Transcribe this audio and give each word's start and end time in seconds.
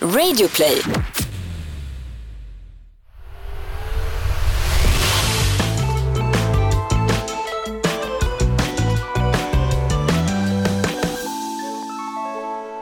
Radioplay. 0.00 0.82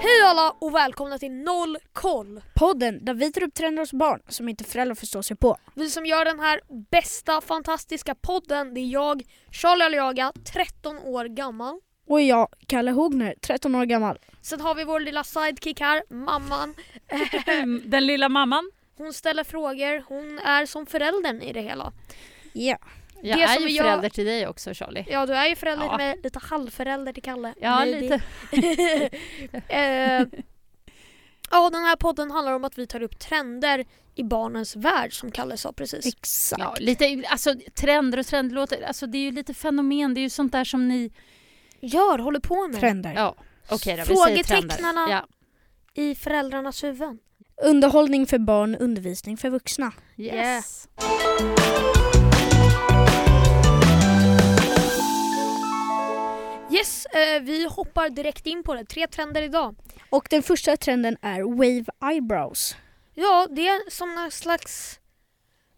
Hej 0.01 0.23
alla 0.25 0.51
och 0.59 0.75
välkomna 0.75 1.19
till 1.19 1.33
Noll 1.33 1.77
koll! 1.93 2.41
Podden 2.55 3.05
där 3.05 3.15
vi 3.15 3.33
tar 3.33 3.43
upp 3.43 3.55
trender 3.55 3.83
hos 3.83 3.93
barn 3.93 4.21
som 4.29 4.49
inte 4.49 4.65
föräldrar 4.65 4.95
förstår 4.95 5.23
sig 5.23 5.37
på. 5.37 5.57
Vi 5.75 5.91
som 5.91 6.07
gör 6.07 6.25
den 6.25 6.41
här 6.41 6.61
bästa 6.91 7.41
fantastiska 7.41 8.15
podden 8.15 8.75
det 8.75 8.81
är 8.81 8.87
jag, 8.87 9.23
Charlie 9.51 9.85
Aliaga, 9.85 10.33
13 10.53 10.99
år 10.99 11.25
gammal. 11.25 11.81
Och 12.07 12.21
jag, 12.23 12.49
Kalle 12.67 12.91
Hogner, 12.91 13.35
13 13.41 13.75
år 13.75 13.85
gammal. 13.85 14.19
Sen 14.43 14.61
har 14.61 14.75
vi 14.75 14.85
vår 14.85 15.01
lilla 15.01 15.25
sidekick 15.25 15.81
här, 15.81 16.03
mamman. 16.09 16.75
Den 17.91 18.07
lilla 18.07 18.29
mamman. 18.29 18.71
Hon 18.97 19.13
ställer 19.13 19.45
frågor, 19.45 20.05
hon 20.09 20.39
är 20.39 20.67
som 20.67 20.87
föräldern 20.87 21.43
i 21.43 21.53
det 21.53 21.61
hela. 21.63 21.93
Ja. 22.53 22.77
Jag 23.23 23.39
Det 23.39 23.43
är 23.43 23.49
som 23.49 23.63
ju 23.63 23.69
jag- 23.71 23.85
förälder 23.85 24.09
till 24.09 24.25
dig 24.25 24.47
också 24.49 24.75
Charlie. 24.75 25.05
Ja 25.09 25.27
du 25.27 25.33
är 25.35 25.47
ju 25.47 25.57
förälder 25.57 25.85
Ja. 25.87 25.97
med 25.97 26.19
lite 26.25 26.39
halvförälder 26.39 27.13
till 27.13 27.23
Kalle. 27.23 27.55
Ja, 27.61 27.79
Maybe. 27.79 28.01
lite. 28.53 29.11
eh, 29.69 30.27
ja 31.51 31.71
den 31.71 31.83
här 31.85 31.97
podden 31.97 32.31
handlar 32.31 32.53
om 32.53 32.65
att 32.65 32.79
vi 32.79 32.87
tar 32.87 33.03
upp 33.03 33.19
trender 33.19 33.85
i 34.15 34.23
barnens 34.25 34.77
värld 34.77 35.19
som 35.21 35.31
Kalle 35.31 35.57
sa 35.57 35.73
precis. 35.73 36.07
Exakt. 36.07 36.63
Ja, 36.63 36.75
lite 36.79 37.23
alltså, 37.29 37.55
trender 37.75 38.19
och 38.19 38.27
trendlåtar, 38.27 38.83
alltså, 38.87 39.07
det 39.07 39.19
är 39.19 39.23
ju 39.23 39.33
lite 39.33 39.55
fenomen, 39.55 40.15
det 40.15 40.21
är 40.21 40.23
ju 40.23 40.31
sånt 40.31 40.53
där 40.53 40.65
som 40.65 40.89
ni... 40.89 41.11
Gör, 41.85 42.19
håller 42.19 42.41
på 42.41 42.69
med. 42.69 42.81
Trender. 42.81 43.13
Ja, 43.17 43.35
okej 43.69 43.97
då. 43.97 44.05
Frågetecknarna 44.05 45.07
Ja, 45.11 45.27
i 46.03 46.15
föräldrarnas 46.15 46.85
huvuden. 46.85 47.19
Underhållning 47.63 48.27
för 48.27 48.39
barn, 48.39 48.77
undervisning 48.77 49.37
för 49.37 49.51
vuxna. 49.51 49.93
yes. 50.17 50.89
Yes, 56.71 57.07
eh, 57.07 57.43
vi 57.43 57.65
hoppar 57.71 58.09
direkt 58.11 58.47
in 58.47 58.63
på 58.63 58.75
det. 58.75 58.85
Tre 58.85 59.07
trender 59.07 59.43
idag. 59.43 59.77
Och 60.11 60.27
den 60.31 60.43
första 60.43 60.77
trenden 60.77 61.17
är 61.23 61.43
wave 61.43 62.13
eyebrows. 62.13 62.77
Ja, 63.15 63.47
det 63.51 63.69
är 63.69 63.91
som 63.91 64.15
någon 64.15 64.31
slags... 64.31 65.01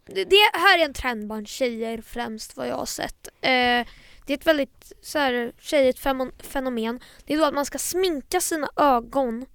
Det, 0.06 0.24
det 0.24 0.36
här 0.52 0.78
är 0.78 0.84
en 0.84 0.94
trend 0.94 1.26
bland 1.26 1.48
tjejer 1.48 2.02
främst 2.02 2.56
vad 2.56 2.68
jag 2.68 2.76
har 2.76 2.86
sett. 2.86 3.28
Eh, 3.40 3.86
det 4.26 4.32
är 4.32 4.36
ett 4.38 4.46
väldigt 4.46 4.92
så 5.02 5.18
här, 5.18 5.52
tjejigt 5.58 5.98
fenomen. 6.42 7.00
Det 7.24 7.34
är 7.34 7.38
då 7.38 7.44
att 7.44 7.54
man 7.54 7.66
ska 7.66 7.78
sminka 7.78 8.40
sina 8.40 8.68
ögon 8.76 9.46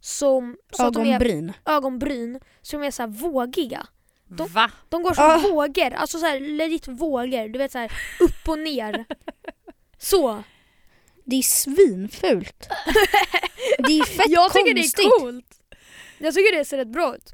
som 0.00 0.56
så 0.72 0.86
att 0.86 0.94
de 0.94 1.02
är, 1.02 1.06
Ögonbryn. 1.06 1.52
ögonbryn 1.64 2.40
så 2.62 2.76
de 2.78 2.86
är 2.86 2.90
så 2.90 3.02
här 3.02 3.08
vågiga. 3.08 3.86
De- 4.28 4.48
Va? 4.48 4.70
De 4.88 5.02
går 5.02 5.14
som 5.14 5.24
Ah. 5.24 5.38
vågor, 5.38 5.94
alltså 5.94 6.18
så 6.18 6.26
här 6.26 6.40
legit 6.40 6.88
vågor. 6.88 7.48
Du 7.48 7.58
vet 7.58 7.72
så 7.72 7.78
här 7.78 7.92
upp 8.20 8.48
och 8.48 8.58
ner. 8.58 9.04
Så. 9.98 10.42
Det 11.24 11.36
är 11.36 11.42
svinfult. 11.42 12.68
det 13.78 13.98
är 13.98 14.04
fett 14.04 14.26
jag 14.28 14.52
tycker 14.52 14.74
konstigt. 14.74 14.96
det 14.96 15.02
är 15.02 15.20
coolt. 15.20 15.60
Jag 16.18 16.34
tycker 16.34 16.56
det 16.58 16.64
ser 16.64 16.76
rätt 16.76 16.88
bra 16.88 17.16
ut. 17.16 17.32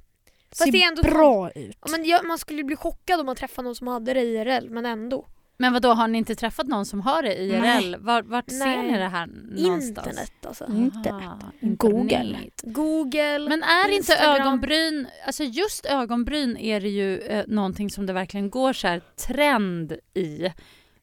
Fast 0.49 0.63
Ser 0.65 0.73
det 0.73 0.83
är 0.83 0.89
ändå 0.89 1.03
så- 1.03 1.09
bra 1.11 1.51
ut. 1.51 1.77
Ja, 1.83 1.91
men 1.91 2.05
jag, 2.05 2.25
man 2.27 2.39
skulle 2.39 2.65
bli 2.65 2.77
chockad 2.77 3.21
om 3.21 3.27
man 3.27 3.37
träffade 3.37 3.67
någon 3.67 3.75
som 3.77 3.87
hade 3.87 4.15
det 4.15 4.21
IRL, 4.23 4.71
men 4.71 4.87
ändå. 4.87 5.27
Men 5.61 5.73
vad 5.73 5.83
då 5.83 5.93
har 5.93 6.09
ni 6.09 6.19
inte 6.19 6.35
träffat 6.35 6.67
någon 6.67 6.87
som 6.87 7.01
har 7.01 7.23
det 7.23 7.35
IRL? 7.43 7.61
Nej. 7.61 7.95
Var, 7.99 8.23
vart 8.23 8.51
ser 8.51 8.59
Nej. 8.59 8.93
ni 8.93 8.99
det 8.99 9.09
här 9.09 9.27
någonstans? 9.27 10.07
Internet 10.07 10.47
alltså. 10.47 10.65
Aha, 11.11 11.39
Google. 11.61 12.03
internet. 12.03 12.61
Google, 12.63 13.39
Men 13.49 13.63
är 13.63 13.85
inte 13.85 13.97
Instagram. 13.97 14.41
ögonbryn, 14.41 15.07
alltså 15.27 15.45
just 15.45 15.87
ögonbryn 15.87 16.57
är 16.57 16.81
det 16.81 16.89
ju 16.89 17.19
eh, 17.19 17.45
någonting 17.49 17.91
som 17.91 18.07
det 18.07 18.13
verkligen 18.13 18.51
går 18.51 18.73
så 18.73 18.87
här 18.89 19.01
trend 19.27 19.93
i. 20.15 20.53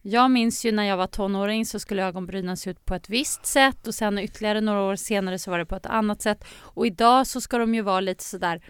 Jag 0.01 0.31
minns 0.31 0.65
ju 0.65 0.71
när 0.71 0.83
jag 0.83 0.97
var 0.97 1.07
tonåring 1.07 1.65
så 1.65 1.79
skulle 1.79 2.05
ögonbrynen 2.05 2.57
se 2.57 2.69
ut 2.69 2.85
på 2.85 2.95
ett 2.95 3.09
visst 3.09 3.45
sätt 3.45 3.87
och 3.87 3.95
sen 3.95 4.19
ytterligare 4.19 4.61
några 4.61 4.81
år 4.81 4.95
senare 4.95 5.39
så 5.39 5.51
var 5.51 5.59
det 5.59 5.65
på 5.65 5.75
ett 5.75 5.85
annat 5.85 6.21
sätt. 6.21 6.45
Och 6.59 6.87
idag 6.87 7.27
så 7.27 7.41
ska 7.41 7.57
de 7.57 7.75
ju 7.75 7.81
vara 7.81 7.99
lite 7.99 8.23
sådär 8.23 8.61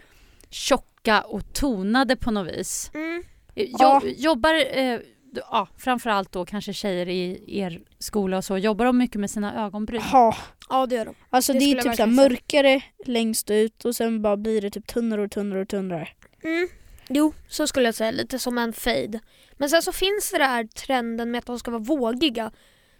tjocka 0.50 1.20
och 1.20 1.52
tonade 1.54 2.16
på 2.16 2.30
något 2.30 2.48
vis. 2.58 2.90
Mm. 2.94 3.22
Jo, 3.54 3.76
Ja. 3.78 4.02
Jobbar, 4.16 4.78
eh, 4.78 4.98
ja, 5.34 5.68
framförallt 5.78 6.32
då 6.32 6.44
kanske 6.44 6.72
tjejer 6.72 7.08
i 7.08 7.42
er 7.60 7.80
skola 7.98 8.36
och 8.36 8.44
så, 8.44 8.58
jobbar 8.58 8.84
de 8.84 8.98
mycket 8.98 9.20
med 9.20 9.30
sina 9.30 9.66
ögonbryn? 9.66 10.02
Ja, 10.12 10.36
Ja 10.68 10.86
det 10.86 10.94
gör 10.94 11.04
de. 11.04 11.14
alltså 11.30 11.52
Det 11.52 11.58
det, 11.58 11.70
är 11.70 11.82
typ 11.82 11.96
så 11.96 12.06
mörkare 12.06 12.82
längst 13.06 13.50
ut 13.50 13.84
och 13.84 13.96
sen 13.96 14.22
bara 14.22 14.36
blir 14.36 14.60
det 14.60 14.70
typ 14.70 14.86
tunnare 14.86 15.22
och 15.22 15.30
tunnare 15.30 15.60
och 15.60 15.68
tunnare. 15.68 16.08
Mm. 16.44 16.68
Jo, 17.08 17.32
så 17.48 17.66
skulle 17.66 17.86
jag 17.88 17.94
säga. 17.94 18.10
Lite 18.10 18.38
som 18.38 18.58
en 18.58 18.72
fade. 18.72 19.20
Men 19.52 19.70
sen 19.70 19.82
så 19.82 19.92
finns 19.92 20.30
det 20.30 20.44
här 20.44 20.64
trenden 20.64 21.30
med 21.30 21.38
att 21.38 21.46
de 21.46 21.58
ska 21.58 21.70
vara 21.70 21.82
vågiga. 21.82 22.52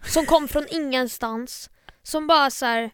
Som 0.04 0.26
kom 0.26 0.48
från 0.48 0.66
ingenstans. 0.70 1.70
Som 2.02 2.26
bara 2.26 2.50
så 2.50 2.66
här, 2.66 2.90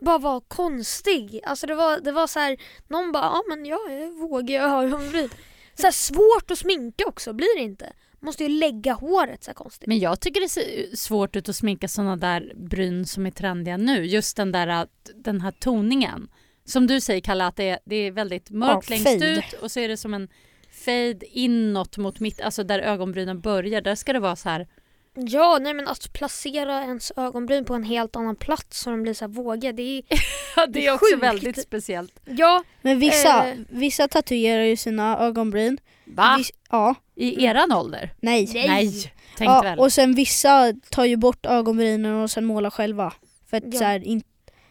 bara 0.00 0.18
var 0.18 0.40
konstig. 0.40 1.40
Alltså 1.44 1.66
det 1.66 1.74
var, 1.74 2.00
det 2.00 2.12
var 2.12 2.26
så 2.26 2.38
här, 2.38 2.56
någon 2.88 3.12
bara 3.12 3.24
ja 3.24 3.42
men 3.48 3.66
jag 3.66 3.92
är 3.92 4.28
vågig, 4.28 4.54
jag 4.54 4.68
har 4.68 4.84
ögonbryn. 4.84 5.30
Så 5.74 5.82
här 5.82 5.90
svårt 5.92 6.50
att 6.50 6.58
sminka 6.58 7.06
också, 7.06 7.32
blir 7.32 7.56
det 7.56 7.62
inte? 7.62 7.92
Måste 8.22 8.42
ju 8.44 8.48
lägga 8.48 8.92
håret 8.92 9.44
så 9.44 9.50
här 9.50 9.54
konstigt. 9.54 9.86
Men 9.86 9.98
jag 9.98 10.20
tycker 10.20 10.40
det 10.40 10.48
ser 10.48 10.96
svårt 10.96 11.36
ut 11.36 11.48
att 11.48 11.56
sminka 11.56 11.88
såna 11.88 12.16
där 12.16 12.52
bryn 12.56 13.06
som 13.06 13.26
är 13.26 13.30
trendiga 13.30 13.76
nu. 13.76 14.06
Just 14.06 14.36
den 14.36 14.52
där 14.52 14.66
att- 14.66 15.10
den 15.14 15.40
här 15.40 15.50
toningen. 15.50 16.30
Som 16.64 16.86
du 16.86 17.00
säger 17.00 17.20
Kalle, 17.20 17.44
att 17.46 17.56
det 17.56 17.68
är, 17.68 17.78
det 17.84 17.96
är 17.96 18.10
väldigt 18.12 18.50
mörkt 18.50 18.90
Ja, 18.90 18.96
längst 18.96 19.24
ut 19.24 19.52
och 19.62 19.70
så 19.70 19.80
är 19.80 19.88
det 19.88 19.96
som 19.96 20.14
en 20.14 20.28
fade 20.84 21.26
inåt 21.30 21.96
mot 21.96 22.20
mitt, 22.20 22.40
alltså 22.40 22.64
där 22.64 22.78
ögonbrynen 22.78 23.40
börjar. 23.40 23.80
Där 23.80 23.94
ska 23.94 24.12
det 24.12 24.20
vara 24.20 24.36
så 24.36 24.48
här. 24.48 24.68
Ja, 25.14 25.58
nej 25.60 25.74
men 25.74 25.88
att 25.88 26.12
placera 26.12 26.82
ens 26.82 27.12
ögonbryn 27.16 27.64
på 27.64 27.74
en 27.74 27.82
helt 27.82 28.16
annan 28.16 28.36
plats 28.36 28.80
så 28.80 28.90
de 28.90 29.02
blir 29.02 29.14
så 29.14 29.24
här 29.24 29.32
vågiga, 29.32 29.72
det 29.72 29.82
är... 29.82 30.02
Ja, 30.56 30.66
det 30.66 30.86
är 30.86 30.94
också 30.94 31.16
väldigt 31.16 31.62
speciellt. 31.62 32.20
Ja, 32.24 32.64
Men 32.82 32.98
vissa, 32.98 33.48
Eh. 33.48 33.54
vissa 33.68 34.08
tatuerar 34.08 34.62
ju 34.62 34.76
sina 34.76 35.18
ögonbryn. 35.18 35.78
Va? 36.04 36.34
Viss, 36.38 36.50
ja, 36.70 36.94
I 37.14 37.44
eran 37.44 37.72
ålder? 37.72 38.14
nej. 38.20 38.50
Nej. 38.54 38.92
tänkte 39.36 39.44
Ja, 39.44 39.60
väl. 39.62 39.78
och 39.78 39.92
sen 39.92 40.14
vissa 40.14 40.72
tar 40.90 41.04
ju 41.04 41.16
bort 41.16 41.46
ögonbrynen 41.46 42.14
och 42.22 42.30
sen 42.30 42.44
målar 42.44 42.70
själva. 42.70 43.12
För 43.50 43.56
att 43.56 43.62
Ja. 43.66 43.78
så 43.78 43.84
här, 43.84 44.04
in, 44.04 44.22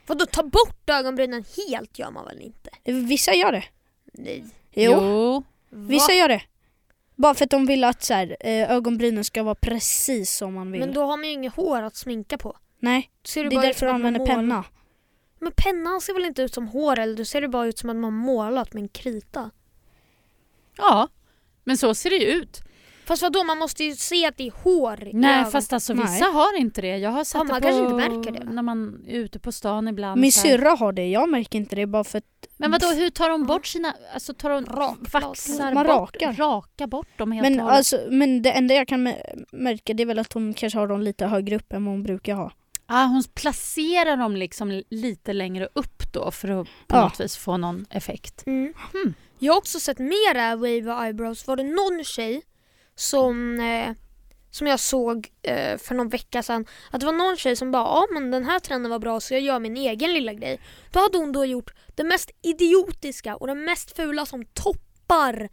vadå 0.08 0.26
ta 0.26 0.44
bort 0.44 0.90
ögonbrynen 0.90 1.44
helt 1.68 2.00
gör 2.00 2.12
man 2.12 2.26
väl 2.26 2.42
inte? 2.42 2.70
vissa 2.86 3.34
gör 3.34 3.52
det. 3.52 3.64
Nej. 4.14 4.44
Jo, 4.74 4.92
jo. 5.02 5.44
vissa 5.70 6.14
gör 6.14 6.28
det. 6.28 6.42
Bara 7.20 7.34
för 7.34 7.46
att 7.46 7.52
de 7.52 7.66
vill 7.66 7.84
att 7.84 8.04
så 8.04 8.14
här, 8.14 8.38
eh, 8.40 8.72
ögonbrynen 8.72 9.24
ska 9.24 9.44
vara 9.44 9.56
precis 9.56 10.36
som 10.36 10.54
man 10.54 10.72
vill. 10.72 10.80
Men 10.80 10.94
då 10.94 11.02
har 11.02 11.18
man 11.18 11.26
ju 11.26 11.32
inget 11.32 11.54
hår 11.54 11.82
att 11.82 11.96
sminka 11.96 12.38
på. 12.38 12.58
Nej, 12.80 13.12
det 13.34 13.40
är 13.40 13.50
därför 13.62 13.86
de 13.86 13.96
använder 13.96 14.26
penna. 14.26 14.66
Men 15.40 15.52
pennan 15.56 16.02
ser 16.02 16.14
väl 16.14 16.26
inte 16.26 16.42
ut 16.42 16.54
som 16.54 16.68
hår 16.68 17.00
eller 17.00 17.16
då 17.16 17.26
ser 17.26 17.42
det 17.42 17.48
bara 17.48 17.66
ut 17.66 17.78
som 17.78 17.90
att 17.90 17.96
man 17.96 18.14
målat 18.14 18.74
med 18.74 18.82
en 18.82 18.90
krita. 18.90 19.52
Ja, 20.78 21.08
men 21.64 21.78
så 21.78 21.96
ser 21.96 22.10
det 22.10 22.16
ju 22.16 22.26
ut. 22.26 22.62
Fast 23.10 23.22
vadå, 23.22 23.44
man 23.44 23.58
måste 23.58 23.84
ju 23.84 23.96
se 23.96 24.26
att 24.28 24.38
det 24.38 24.48
är 24.48 24.52
hår 24.64 25.04
i 25.08 25.14
Nej 25.14 25.40
ögon. 25.40 25.52
fast 25.52 25.74
alltså 25.74 25.94
Nej. 25.94 26.06
vissa 26.06 26.26
har 26.26 26.58
inte 26.58 26.82
det. 26.82 26.98
Jag 26.98 27.10
har 27.10 27.24
sett 27.24 27.36
Ja, 27.40 27.44
man 27.44 27.62
det 27.62 27.68
kanske 27.68 27.86
på, 27.86 28.02
inte 28.02 28.10
märker 28.10 28.32
det. 28.46 28.52
när 28.54 28.62
man 28.62 29.06
är 29.08 29.14
ute 29.16 29.40
på 29.40 29.52
stan 29.52 29.88
ibland. 29.88 30.22
Min 30.22 30.32
syrra 30.32 30.70
har 30.70 30.92
det, 30.92 31.08
jag 31.08 31.30
märker 31.30 31.60
inte 31.60 31.76
det 31.76 31.86
bara 31.88 32.04
för 32.04 32.18
att 32.18 32.26
Men 32.58 32.72
vadå, 32.72 32.88
hur 32.88 33.10
tar 33.10 33.30
de 33.30 33.46
bort 33.46 33.66
sina... 33.66 33.94
Alltså 34.14 34.34
tar 34.34 34.50
de... 34.50 34.66
Rakblad. 34.66 35.24
Vaxar 35.24 35.74
Man 35.74 35.88
bort, 35.88 35.96
rakar. 36.16 36.34
Raka 36.34 36.88
bort 36.88 37.18
dem 37.18 37.32
helt 37.32 37.50
men, 37.50 37.60
och 37.66 37.72
alltså, 37.74 38.00
men 38.10 38.42
det 38.42 38.52
enda 38.52 38.74
jag 38.76 38.88
kan 38.88 39.08
mä- 39.08 39.44
märka 39.52 39.94
det 39.94 40.04
är 40.04 40.08
väl 40.08 40.20
att 40.20 40.34
hon 40.34 40.54
kanske 40.54 40.80
har 40.80 40.88
dem 40.88 41.02
lite 41.02 41.26
högre 41.26 41.56
upp 41.56 41.74
än 41.74 41.86
vad 41.86 41.94
hon 41.94 42.04
brukar 42.04 42.34
ha. 42.36 42.52
ah, 42.86 43.06
hon 43.06 43.24
placerar 43.34 44.18
dem 44.18 44.36
liksom 44.36 44.84
lite 44.90 45.34
längre 45.34 45.68
upp 45.74 46.14
då 46.14 46.32
för 46.32 46.62
att 46.62 46.68
på 46.88 46.96
Ja. 46.96 47.02
något 47.02 47.20
vis 47.20 47.38
få 47.38 47.58
någon 47.58 47.86
effekt. 47.90 48.44
Mm. 48.48 48.74
Hmm. 48.94 49.14
Jag 49.40 49.54
har 49.54 49.58
också 49.58 49.80
sett 49.80 50.00
mera 50.00 50.56
wave 50.56 51.06
eyebrows. 51.06 51.48
Var 51.48 51.56
det 51.56 51.64
någon 51.64 52.04
tjej 52.04 52.42
som, 53.00 53.60
eh, 53.60 53.96
som 54.52 54.68
jag 54.68 54.80
såg 54.80 55.28
eh, 55.42 55.78
för 55.78 55.96
någon 55.96 56.10
vecka 56.10 56.44
sedan 56.44 56.66
att 56.92 57.00
det 57.00 57.06
var 57.06 57.14
någon 57.14 57.38
tjej 57.38 57.56
som 57.56 57.72
bara 57.72 57.84
ja 57.84 58.08
men 58.14 58.32
den 58.32 58.46
här 58.46 58.60
trenden 58.60 58.92
var 58.92 59.00
bra 59.00 59.20
så 59.20 59.34
jag 59.34 59.42
gör 59.42 59.60
min 59.60 59.78
egen 59.78 60.14
lilla 60.14 60.34
grej. 60.34 60.60
Då 60.92 61.00
hade 61.00 61.18
hon 61.18 61.32
då 61.32 61.46
gjort 61.46 61.74
det 61.96 62.04
mest 62.04 62.32
idiotiska 62.42 63.36
och 63.36 63.48
det 63.48 63.56
mest 63.56 63.96
fula 63.96 64.26
som 64.26 64.46
toppar 64.46 65.50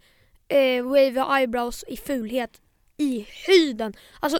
eh, 0.47 0.83
wave 0.83 1.25
eyebrows 1.39 1.83
i 1.87 1.97
fulhet 1.97 2.61
i 2.97 3.27
höjden. 3.47 3.93
Alltså, 4.19 4.39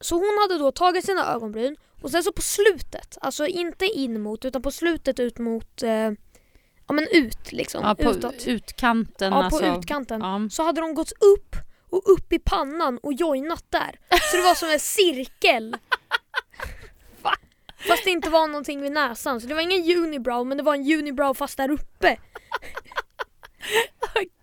så 0.00 0.14
hon 0.14 0.38
hade 0.42 0.58
då 0.62 0.72
tagit 0.72 1.04
sina 1.04 1.32
ögonbryn 1.34 1.76
och 2.02 2.10
sen 2.10 2.22
så 2.24 2.32
på 2.32 2.42
slutet, 2.42 3.18
alltså 3.20 3.46
inte 3.46 3.86
in 3.86 4.22
mot 4.22 4.44
utan 4.44 4.62
på 4.62 4.70
slutet 4.70 5.20
ut 5.20 5.38
mot 5.38 5.82
eh, 5.82 6.10
Ja 6.86 6.92
men 6.94 7.06
ut 7.12 7.52
liksom, 7.52 7.82
Ja, 7.84 7.94
på 7.94 8.10
utåt. 8.10 8.46
utkanten 8.46 9.32
Ja, 9.32 9.38
på 9.38 9.56
alltså. 9.56 9.78
utkanten. 9.78 10.20
Ja. 10.20 10.48
Så 10.50 10.62
hade 10.62 10.80
de 10.80 10.94
gått 10.94 11.12
upp 11.12 11.53
och 11.96 12.12
upp 12.12 12.32
i 12.32 12.38
pannan 12.38 12.98
och 12.98 13.12
joinat 13.12 13.64
där. 13.68 13.98
Så 14.30 14.36
det 14.36 14.42
var 14.42 14.54
som 14.54 14.68
en 14.68 14.80
cirkel. 14.80 15.76
fast 17.88 18.04
det 18.04 18.10
inte 18.10 18.30
var 18.30 18.46
någonting 18.48 18.80
vid 18.80 18.92
näsan. 18.92 19.40
Så 19.40 19.46
det 19.46 19.54
var 19.54 19.60
ingen 19.62 19.98
unibrow 20.04 20.46
men 20.46 20.56
det 20.56 20.62
var 20.62 20.74
en 20.74 20.92
unibrow 20.98 21.34
fast 21.34 21.56
där 21.56 21.70
uppe. 21.70 22.16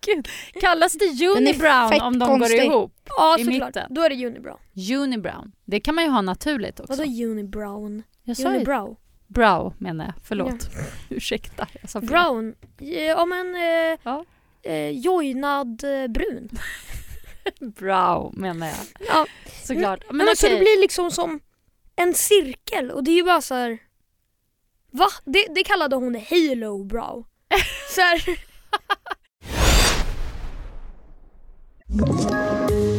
Gud. 0.06 0.28
Kallas 0.60 0.92
det 0.92 1.26
unibrown 1.36 2.00
om 2.00 2.18
de 2.18 2.28
går 2.30 2.38
konstig. 2.38 2.64
ihop? 2.64 2.92
Ja 3.16 3.36
I 3.38 3.44
såklart, 3.44 3.68
mitten. 3.68 3.94
då 3.94 4.02
är 4.02 4.10
det 4.10 4.26
unibrow. 4.26 4.58
Unibrown. 5.02 5.52
Det 5.64 5.80
kan 5.80 5.94
man 5.94 6.04
ju 6.04 6.10
ha 6.10 6.20
naturligt 6.22 6.80
också. 6.80 6.92
Vadå 6.92 7.02
unibrown? 7.24 8.02
Jag 8.22 8.36
sa 8.36 8.42
ju 8.42 8.48
Unibrow? 8.56 8.96
brow 9.26 9.74
menar 9.78 10.04
jag, 10.04 10.14
förlåt. 10.24 10.68
Ursäkta, 11.08 11.66
jag 11.80 11.90
sa 11.90 12.00
fel. 12.00 12.08
Brown? 12.08 12.54
Ja 12.78 13.26
men 13.26 13.54
eh, 13.54 13.98
Ja. 14.02 14.24
eh, 14.62 14.90
joinad 14.90 15.84
eh, 15.84 16.08
brun. 16.08 16.48
Brow 17.78 18.32
menar 18.36 18.66
jag. 18.66 19.06
Ja. 19.08 19.26
Såklart. 19.64 20.00
Men, 20.08 20.16
Men, 20.16 20.28
alltså 20.28 20.46
okej. 20.46 20.58
det 20.58 20.64
blir 20.64 20.80
liksom 20.80 21.10
som 21.10 21.40
en 21.96 22.14
cirkel 22.14 22.90
och 22.90 23.04
det 23.04 23.10
är 23.10 23.16
ju 23.16 23.24
bara 23.24 23.42
så 23.42 23.54
här. 23.54 23.78
Va? 24.92 25.08
Det, 25.24 25.46
det 25.54 25.64
kallade 25.64 25.96
hon 25.96 26.14
halo 26.30 26.84
brow. 26.84 27.24
så 27.94 28.00
här, 28.00 28.24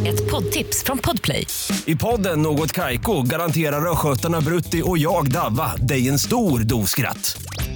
Ett 0.07 0.31
poddtips 0.31 0.83
från 0.83 0.97
Podplay. 0.97 1.47
I 1.85 1.95
podden 1.95 2.41
Något 2.41 2.71
Kaiko 2.71 3.21
garanterar 3.21 3.91
östgötarna 3.91 4.41
Brutti 4.41 4.81
och 4.85 4.97
jag, 4.97 5.31
Davva, 5.31 5.75
dig 5.75 6.09
en 6.09 6.19
stor 6.19 6.59
dos 6.59 6.89
skratt. 6.89 7.37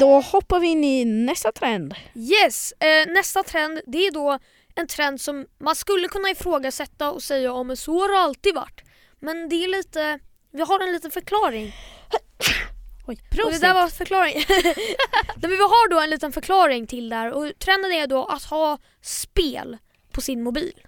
Då 0.00 0.20
hoppar 0.20 0.60
vi 0.60 0.66
in 0.66 0.84
i 0.84 1.04
nästa 1.04 1.52
trend. 1.52 1.94
yes, 2.14 2.72
eh, 2.72 3.12
nästa 3.12 3.42
trend 3.42 3.80
det 3.86 3.98
är 4.06 4.10
då 4.10 4.38
en 4.74 4.86
trend 4.86 5.20
som 5.20 5.46
man 5.58 5.74
skulle 5.74 6.08
kunna 6.08 6.30
ifrågasätta 6.30 7.10
och 7.10 7.22
säga 7.22 7.52
om 7.52 7.66
men 7.66 7.76
så 7.76 8.00
har 8.00 8.08
det 8.08 8.18
alltid 8.18 8.54
varit. 8.54 8.80
Men 9.20 9.48
det 9.48 9.64
är 9.64 9.68
lite, 9.68 10.18
vi 10.52 10.62
har 10.62 10.80
en 10.80 10.92
liten 10.92 11.10
förklaring. 11.10 11.72
Oj, 13.06 13.18
Och 13.44 13.52
det 13.52 13.58
där 13.58 13.74
var 13.74 13.88
förklaring. 13.88 14.34
Men 15.36 15.50
vi 15.50 15.56
har 15.56 15.90
då 15.90 16.00
en 16.00 16.10
liten 16.10 16.32
förklaring 16.32 16.86
till 16.86 17.08
det 17.08 17.16
här 17.16 17.32
och 17.32 17.52
trenden 17.58 17.92
är 17.92 18.06
då 18.06 18.24
att 18.24 18.42
ha 18.44 18.78
spel 19.02 19.78
på 20.12 20.20
sin 20.20 20.42
mobil. 20.42 20.86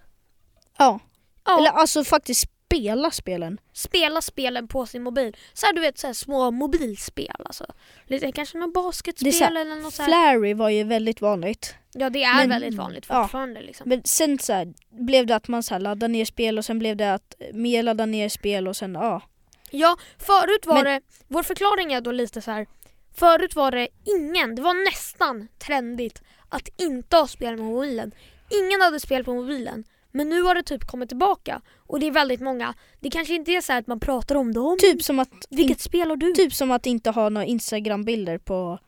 Ja. 0.79 1.01
Ja, 1.45 1.59
Eller 1.59 1.71
alltså 1.71 2.05
faktiskt 2.05 2.45
spela 2.71 3.11
spelen. 3.11 3.61
spela 3.73 4.21
spelen 4.21 4.69
på 4.69 4.87
sin 4.87 5.03
mobil. 5.03 5.37
Så 5.53 5.67
här, 5.67 5.73
du 5.73 5.81
vet 5.81 5.99
så 5.99 6.07
här, 6.07 6.15
små 6.15 6.51
mobilspel 6.51 7.35
alltså. 7.45 7.67
Lite, 8.07 8.33
kanske 8.33 8.59
något 8.59 8.75
Det 8.75 8.81
är 8.81 8.83
basketspel 8.85 9.33
här, 9.41 9.51
eller 9.61 9.77
något 9.77 9.95
så 9.95 10.03
här. 10.03 10.09
Flary 10.09 10.55
var 10.55 10.71
ju 10.71 10.85
väldigt 10.85 11.21
vanligt. 11.21 11.75
Ja 11.93 12.11
det 12.11 12.23
är 12.23 12.37
Men- 12.37 12.49
väldigt 12.49 12.75
vanligt 12.75 13.07
ja. 13.09 13.23
fortfarande 13.23 13.61
liksom. 13.63 13.89
Men 13.89 14.03
sen 14.05 14.39
så 14.39 14.53
här, 14.53 14.75
blev 14.91 15.27
det 15.27 15.37
att 15.37 15.49
man 15.49 15.63
så 15.63 15.75
här, 15.75 15.81
laddade 15.81 16.09
ner 16.13 16.25
spel 16.25 16.59
och 16.59 16.65
sen 16.65 16.79
blev 16.79 16.97
det 16.97 17.15
att 17.15 17.35
mer 17.53 17.83
ladda 17.83 18.07
ner 18.07 18.29
spel 18.29 18.69
och 18.69 18.77
sen 18.77 18.95
ja. 18.95 19.23
Ja, 19.71 19.97
förut 20.19 20.67
var 20.67 20.75
Men- 20.75 20.85
det, 20.85 21.01
vår 21.29 21.43
förklaring 21.43 21.93
är 21.93 22.01
då 22.01 22.13
lite 22.13 22.41
så 22.43 22.51
här. 22.51 22.67
Förut 23.15 23.55
var 23.57 23.71
det 23.71 23.89
ingen, 24.05 24.55
det 24.55 24.63
var 24.63 24.85
nästan 24.85 25.49
trendigt 25.59 26.23
att 26.49 26.69
inte 26.77 27.17
ha 27.17 27.27
spel 27.27 27.57
på 27.57 27.63
mobilen. 27.63 28.13
Ingen 28.51 28.81
hade 28.81 29.01
spel 29.01 29.25
på 29.25 29.35
mobilen. 29.35 29.85
Men 30.17 30.29
nu 30.29 30.43
har 30.43 30.55
det 30.55 30.63
typ 30.63 30.85
kommit 30.87 31.09
tillbaka 31.09 31.61
och 31.79 32.01
det 32.01 32.07
är 32.07 32.11
väldigt 32.11 32.41
många. 32.41 32.75
Det 33.01 33.11
kanske 33.11 33.35
inte 33.35 33.51
är 33.53 33.61
så 33.61 33.73
här 33.73 33.81
att 33.81 33.87
man 33.87 34.01
pratar 34.01 34.35
om 34.35 34.53
det. 34.53 34.61
Om, 34.61 34.79
Typ 34.79 35.03
som 35.03 35.19
att, 35.19 35.31
vilket 35.51 35.81
spel 35.81 36.09
har 36.11 36.17
du? 36.17 36.33
typ 36.33 36.55
som 36.55 36.71
att 36.71 36.87
inte 36.87 37.11
ha 37.11 37.29
några 37.29 37.45
instagrambilder 37.45 38.39
på 38.39 38.79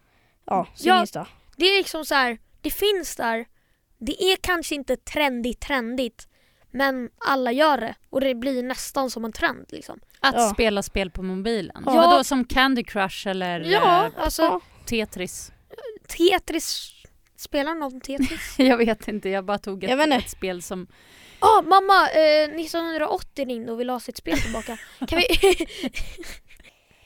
ja, 0.46 0.66
sin 0.75 0.88
Ja. 0.88 1.00
Insta. 1.00 1.26
Det 1.56 1.64
är 1.64 1.78
liksom 1.78 2.04
så 2.04 2.14
här, 2.14 2.38
det 2.60 2.70
finns 2.70 3.16
där. 3.16 3.46
Det 3.98 4.22
är 4.32 4.36
kanske 4.40 4.75
inte 4.75 4.96
trendigt 4.96 5.60
trendigt. 5.60 6.28
Men 6.70 7.10
alla 7.28 7.52
gör 7.52 7.78
det 7.78 7.94
och 8.10 8.20
det 8.20 8.34
blir 8.34 8.62
nästan 8.62 9.10
som 9.10 9.25
en 9.25 9.32
trend 9.32 9.66
liksom. 9.69 10.00
Att 10.20 10.34
Ja. 10.34 10.50
spela 10.54 10.82
spel 10.82 11.10
på 11.10 11.22
mobilen. 11.22 11.82
Ja. 11.86 11.94
Vadå 11.94 12.25
som 12.25 12.44
Candy 12.44 12.84
Crush 12.84 13.28
eller 13.28 13.60
Ja, 13.60 14.06
eh, 14.06 14.12
alltså 14.25 14.42
ja. 14.42 14.60
Tetris? 14.86 15.52
Tetris. 16.08 16.94
Spelar 17.38 17.75
någon 17.75 18.00
Tetris? 18.00 18.55
Jag 18.58 18.76
vet 18.76 19.08
inte, 19.08 19.29
jag 19.29 19.44
bara 19.44 19.58
tog 19.58 19.85
ett, 19.85 20.12
ett 20.12 20.31
spel 20.31 20.62
som... 20.62 20.87
Ja 21.40 21.62
mamma, 21.67 22.11
eh, 22.11 22.61
1980 22.61 23.44
ringde 23.44 23.73
och 23.73 23.81
ville 23.81 23.93
ha 23.93 24.00
sitt 24.00 24.17
spel 24.17 24.38
tillbaka. 24.38 24.79
Kan 25.08 25.19
vi... 25.19 25.26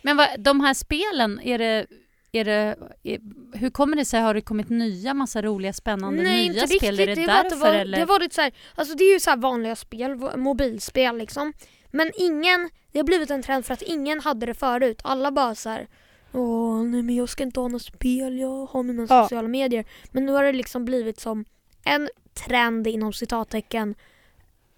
Men 0.02 0.16
vad, 0.16 0.28
de 0.38 0.60
här 0.60 0.74
spelen, 0.74 1.40
är 1.40 1.58
det, 1.58 1.86
är 2.32 2.44
det, 2.44 2.76
är, 3.02 3.18
hur 3.58 3.70
kommer 3.70 3.96
det 3.96 4.04
sig? 4.04 4.20
Har 4.20 4.34
det 4.34 4.40
kommit 4.40 4.68
nya 4.68 5.14
massa 5.14 5.42
roliga 5.42 5.72
spännande 5.72 6.22
Nej 6.22 6.48
nya 6.48 6.62
inte 6.62 6.76
spel? 6.76 6.96
riktigt. 6.96 7.00
Är 7.00 7.06
det, 7.06 7.14
det, 7.14 7.26
var, 7.26 7.42
därför 7.42 7.56
det, 7.56 7.62
var, 7.62 7.72
eller? 7.72 7.98
det 7.98 8.02
har 8.02 8.08
varit 8.08 8.32
så 8.32 8.40
här, 8.40 8.52
alltså 8.74 8.94
det 8.94 9.04
är 9.04 9.12
ju 9.12 9.20
så 9.20 9.30
här 9.30 9.36
vanliga 9.36 9.76
spel, 9.76 10.36
mobilspel 10.36 11.18
liksom. 11.18 11.52
Men 11.90 12.12
ingen, 12.18 12.70
det 12.92 12.98
har 12.98 13.04
blivit 13.04 13.30
en 13.30 13.42
trend 13.42 13.66
för 13.66 13.74
att 13.74 13.82
ingen 13.82 14.20
hade 14.20 14.46
det 14.46 14.54
förut. 14.54 15.00
Alla 15.04 15.32
bara 15.32 15.54
så 15.54 15.68
här. 15.68 15.88
Åh 16.32 16.82
nej 16.82 17.02
men 17.02 17.14
jag 17.16 17.28
ska 17.28 17.42
inte 17.42 17.60
ha 17.60 17.68
något 17.68 17.82
spel, 17.82 18.38
jag 18.38 18.66
har 18.66 18.82
mina 18.82 19.06
Ja. 19.10 19.22
sociala 19.24 19.48
medier. 19.48 19.84
Men 20.10 20.26
nu 20.26 20.32
har 20.32 20.44
det 20.44 20.52
liksom 20.52 20.84
blivit 20.84 21.20
som 21.20 21.44
en 21.84 22.08
trend 22.46 22.86
inom 22.86 23.12
citattecken. 23.12 23.94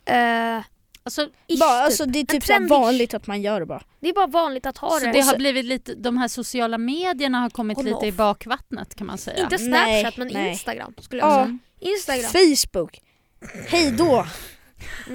Eh, 0.04 0.60
Alltså, 1.06 1.22
ish, 1.46 1.58
Bara, 1.60 1.78
typ. 1.78 1.84
alltså, 1.86 2.06
det 2.06 2.18
är 2.18 2.24
typ 2.24 2.44
så 2.44 2.66
vanligt 2.68 3.14
att 3.14 3.26
man 3.26 3.42
gör 3.42 3.60
det 3.60 3.66
bara. 3.66 3.82
Det 4.00 4.08
är 4.08 4.12
bara 4.12 4.26
vanligt 4.26 4.66
att 4.66 4.78
ha 4.78 4.90
så 4.90 4.98
det. 5.04 5.12
det 5.12 5.18
Och 5.18 5.24
har 5.24 5.32
så- 5.32 5.38
blivit 5.38 5.64
lite, 5.64 5.94
de 5.94 6.16
här 6.18 6.28
sociala 6.28 6.78
medierna 6.78 7.38
har 7.40 7.50
kommit 7.50 7.76
Håll 7.76 7.86
lite 7.86 8.06
i 8.06 8.10
off. 8.10 8.16
bakvattnet 8.16 8.94
kan 8.94 9.06
man 9.06 9.18
säga. 9.18 9.42
Inte 9.44 9.58
Snapchat 9.58 9.86
Nej, 9.86 10.12
men 10.16 10.28
nej. 10.28 10.50
Instagram 10.50 10.94
skulle 11.00 11.22
jag 11.22 11.30
Ja. 11.30 11.44
säga. 11.44 11.58
Instagram. 11.80 12.30
Facebook. 12.32 13.00
Hej 13.68 13.90
då. 13.92 14.26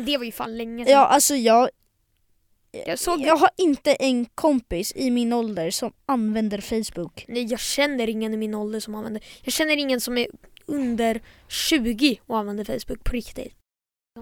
Det 0.05 0.17
var 0.17 0.25
ju 0.25 0.31
fan 0.31 0.57
länge 0.57 0.85
sedan. 0.85 0.93
Ja 0.93 1.05
alltså 1.05 1.35
jag, 1.35 1.69
Jag 2.71 2.99
såg 2.99 3.19
jag 3.21 3.35
har 3.37 3.49
inte 3.57 3.93
en 3.93 4.25
kompis 4.25 4.93
i 4.95 5.11
min 5.11 5.33
ålder 5.33 5.71
som 5.71 5.93
använder 6.05 6.61
Facebook. 6.61 7.25
Nej 7.27 7.43
jag 7.45 7.59
känner 7.59 8.09
ingen 8.09 8.33
i 8.33 8.37
min 8.37 8.55
ålder 8.55 8.79
som 8.79 8.95
använder 8.95 9.23
Jag 9.43 9.53
känner 9.53 9.77
ingen 9.77 10.01
som 10.01 10.17
är 10.17 10.27
under 10.65 11.21
20 11.47 12.19
och 12.25 12.37
använder 12.37 12.65
Facebook 12.65 13.03
på 13.03 13.11
riktigt. 13.11 13.53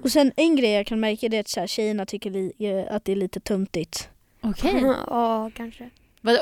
Och 0.04 0.12
sen 0.12 0.32
en 0.36 0.56
grej 0.56 0.72
jag 0.72 0.88
kan 0.88 1.00
märka 1.00 1.30
det 1.30 1.38
är 1.38 1.42
att 1.42 1.48
så 1.48 1.60
här, 1.60 1.68
tjejerna 1.68 2.06
tycker 2.06 2.32
li, 2.32 2.86
att 2.90 3.06
det 3.06 3.12
är 3.12 3.16
lite 3.16 3.40
töntigt. 3.40 4.10
Okej. 4.42 4.82
ja 5.08 5.52
kanske. 5.56 5.90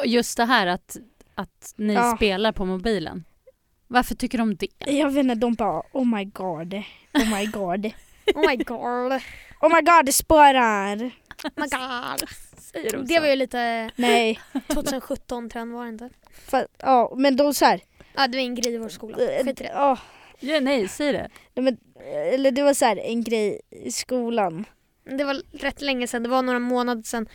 Just 0.06 0.38
det 0.38 0.46
här 0.46 0.68
att, 0.68 0.98
att 1.36 1.74
ni 1.76 1.94
Ja. 1.94 2.16
spelar 2.18 2.52
på 2.52 2.66
mobilen. 2.66 3.24
Varför 3.88 4.16
tycker 4.16 4.38
de 4.38 4.56
det? 4.56 4.68
Jag 4.88 5.10
vet 5.12 5.24
inte, 5.24 5.36
de 5.36 5.54
bara 5.54 5.82
oh 5.92 6.06
my 6.18 6.26
god, 6.26 6.74
oh 7.14 7.40
my 7.40 7.46
god. 7.46 7.86
Oh 8.36 8.48
my 8.50 8.56
god. 8.56 9.12
Oh 9.62 9.76
my 9.76 9.82
god 9.82 10.06
det 10.06 10.14
spårar! 10.14 11.12
Oh 11.44 11.50
my 11.56 11.62
god. 11.64 12.30
Säger 12.62 12.92
de 12.92 13.06
Det 13.06 13.14
så? 13.16 13.22
var 13.22 13.28
ju 13.28 13.36
lite 13.36 13.90
Nej, 13.96 14.40
2017 14.68 15.50
trend 15.50 15.74
var 15.74 15.84
det 15.84 15.90
inte? 15.90 16.10
för, 16.48 16.68
ja 16.80 17.14
men 17.18 17.36
de 17.36 17.54
såhär, 17.54 17.82
Ja 18.16 18.28
det 18.28 18.38
var 18.38 18.44
en 18.44 18.56
grej 18.56 18.74
i 18.74 18.78
vår 18.78 18.90
skola. 18.90 19.18
Skit 19.18 19.48
i 19.48 19.64
det. 19.64 19.70
ja, 19.74 19.98
Ja, 20.40 20.60
nej, 20.60 20.88
säg 20.88 21.12
det. 21.14 21.30
nej, 21.54 21.64
men, 21.64 21.78
eller 22.34 22.52
det 22.52 22.64
var 22.64 22.74
så 22.74 22.86
här 22.86 22.98
en 22.98 23.24
grej 23.24 23.62
i 23.72 23.92
skolan. 23.92 24.66
Det 25.18 25.24
var 25.24 25.42
rätt 25.52 25.82
länge 25.82 26.08
sedan, 26.08 26.24
det 26.24 26.30
var 26.30 26.42
några 26.42 26.60
månader 26.60 27.04
sedan. 27.04 27.28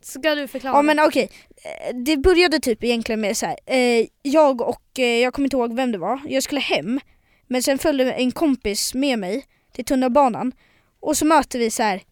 Ska 0.00 0.34
du 0.34 0.48
förklara? 0.48 0.76
Ja 0.76 0.82
men 0.82 1.00
okej, 1.00 1.30
Eh, 1.64 1.94
det 1.96 2.16
började 2.16 2.60
typ 2.60 2.84
egentligen 2.84 3.20
med 3.20 3.36
så 3.36 3.46
här. 3.46 3.56
Eh, 3.66 4.06
jag 4.22 4.60
och, 4.60 4.98
eh, 4.98 5.04
jag 5.22 5.34
kommer 5.34 5.46
inte 5.46 5.56
ihåg 5.56 5.74
vem 5.76 5.92
det 5.92 5.98
var, 5.98 6.20
jag 6.28 6.42
skulle 6.42 6.60
hem. 6.60 7.00
Men 7.46 7.62
sen 7.62 7.78
följde 7.78 8.12
en 8.12 8.32
kompis 8.32 8.94
med 8.94 9.18
mig 9.18 9.44
till 9.72 9.84
tunnelbanan. 9.84 10.52
Och 11.00 11.16
så 11.16 11.26
möter 11.26 11.58
vi 11.58 11.70
så 11.70 11.82
här 11.82 12.02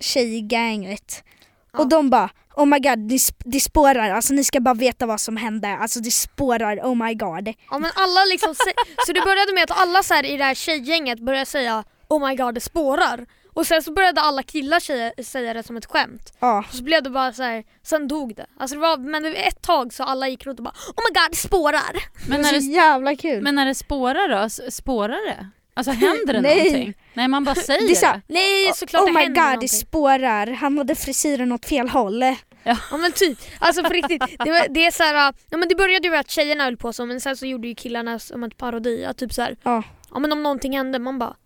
tjejgänget. 0.00 1.24
Ja. 1.72 1.78
Och 1.78 1.88
de 1.88 2.10
bara 2.10 2.30
Oh 2.56 2.66
my 2.66 2.78
god, 2.78 2.98
det, 2.98 3.18
det 3.44 3.60
spårar, 3.60 4.10
alltså 4.10 4.34
ni 4.34 4.44
ska 4.44 4.60
bara 4.60 4.74
veta 4.74 5.06
vad 5.06 5.20
som 5.20 5.36
hände, 5.36 5.76
alltså 5.76 6.00
det 6.00 6.10
spårar, 6.10 6.76
oh 6.76 6.94
my 7.06 7.14
god. 7.14 7.48
Ja 7.70 7.78
men 7.78 7.90
alla 7.94 8.24
liksom, 8.24 8.54
så 9.06 9.12
det 9.12 9.20
började 9.20 9.52
med 9.54 9.62
att 9.62 9.80
alla 9.80 10.02
så 10.02 10.14
här 10.14 10.26
i 10.26 10.36
det 10.36 10.44
här 10.44 10.54
tjejgänget 10.54 11.20
började 11.20 11.46
säga 11.46 11.84
Oh 12.08 12.28
my 12.28 12.36
god 12.36 12.54
det 12.54 12.60
spårar. 12.60 13.26
Och 13.54 13.66
sen 13.66 13.82
så 13.82 13.92
började 13.92 14.20
alla 14.20 14.42
killar 14.42 14.80
säga, 14.80 15.12
säga 15.24 15.54
det 15.54 15.62
som 15.62 15.76
ett 15.76 15.86
skämt. 15.86 16.32
Ja. 16.40 16.64
Och 16.68 16.74
så 16.74 16.82
blev 16.82 17.02
det 17.02 17.10
bara 17.10 17.32
så 17.32 17.42
här, 17.42 17.64
sen 17.82 18.08
dog 18.08 18.36
det. 18.36 18.46
Alltså 18.58 18.76
det 18.76 18.80
var, 18.82 18.96
men 18.96 19.22
det 19.22 19.30
var 19.30 19.36
ett 19.36 19.62
tag 19.62 19.92
så 19.92 20.02
alla 20.04 20.28
gick 20.28 20.46
runt 20.46 20.58
och 20.58 20.64
bara 20.64 20.74
Oh 20.96 21.02
my 21.08 21.20
god 21.20 21.30
det 21.30 21.36
spårar. 21.36 21.96
Men 22.28 22.36
det 22.38 22.42
när 22.42 22.52
var 22.52 22.60
så 22.60 22.66
det, 22.66 22.72
jävla 22.72 23.16
kul. 23.16 23.42
men 23.42 23.54
när 23.54 23.66
det 23.66 23.74
spårar 23.74 24.28
då? 24.28 24.70
Spårar 24.70 25.26
det? 25.26 25.50
Alltså 25.76 25.92
händer 25.92 26.32
det 26.32 26.40
Nej. 26.40 26.56
någonting? 26.64 26.94
Nej, 27.14 27.28
man 27.28 27.44
bara 27.44 27.54
säger 27.68 27.88
Det 27.88 27.96
så 27.96 28.06
det. 28.06 28.22
Nej 28.28 28.72
såklart 28.74 29.02
oh 29.02 29.06
det 29.06 29.12
my 29.12 29.20
händer 29.20 29.40
god, 29.40 29.44
det 29.46 29.52
någonting. 29.52 29.68
spårar, 29.68 30.46
han 30.46 30.78
hade 30.78 30.94
frisyren 30.94 31.52
åt 31.52 31.66
fel 31.66 31.88
håll. 31.88 32.22
Ja. 32.62 32.76
men 32.90 33.12
typ. 33.12 33.38
Alltså 33.58 33.82
på 33.82 33.88
riktigt. 33.92 34.22
Det, 34.44 34.50
var, 34.50 34.68
det 34.74 34.86
är 34.86 34.90
så 34.90 35.02
här, 35.02 35.32
ja, 35.50 35.56
men 35.56 35.68
det 35.68 35.74
började 35.74 36.06
ju 36.06 36.10
med 36.10 36.20
att 36.20 36.30
tjejerna 36.30 36.64
höll 36.64 36.76
på 36.76 36.92
så 36.92 37.06
men 37.06 37.20
sen 37.20 37.36
så 37.36 37.46
gjorde 37.46 37.68
ju 37.68 37.74
killarna 37.74 38.18
som 38.18 38.44
ett 38.44 38.56
parodi. 38.56 39.04
Att 39.04 39.18
typ 39.18 39.32
så 39.32 39.42
här, 39.42 39.56
Ja. 39.62 39.82
ja 40.12 40.18
men 40.18 40.32
om 40.32 40.42
någonting 40.42 40.76
hände 40.76 40.98
man 40.98 41.18
bara 41.18 41.36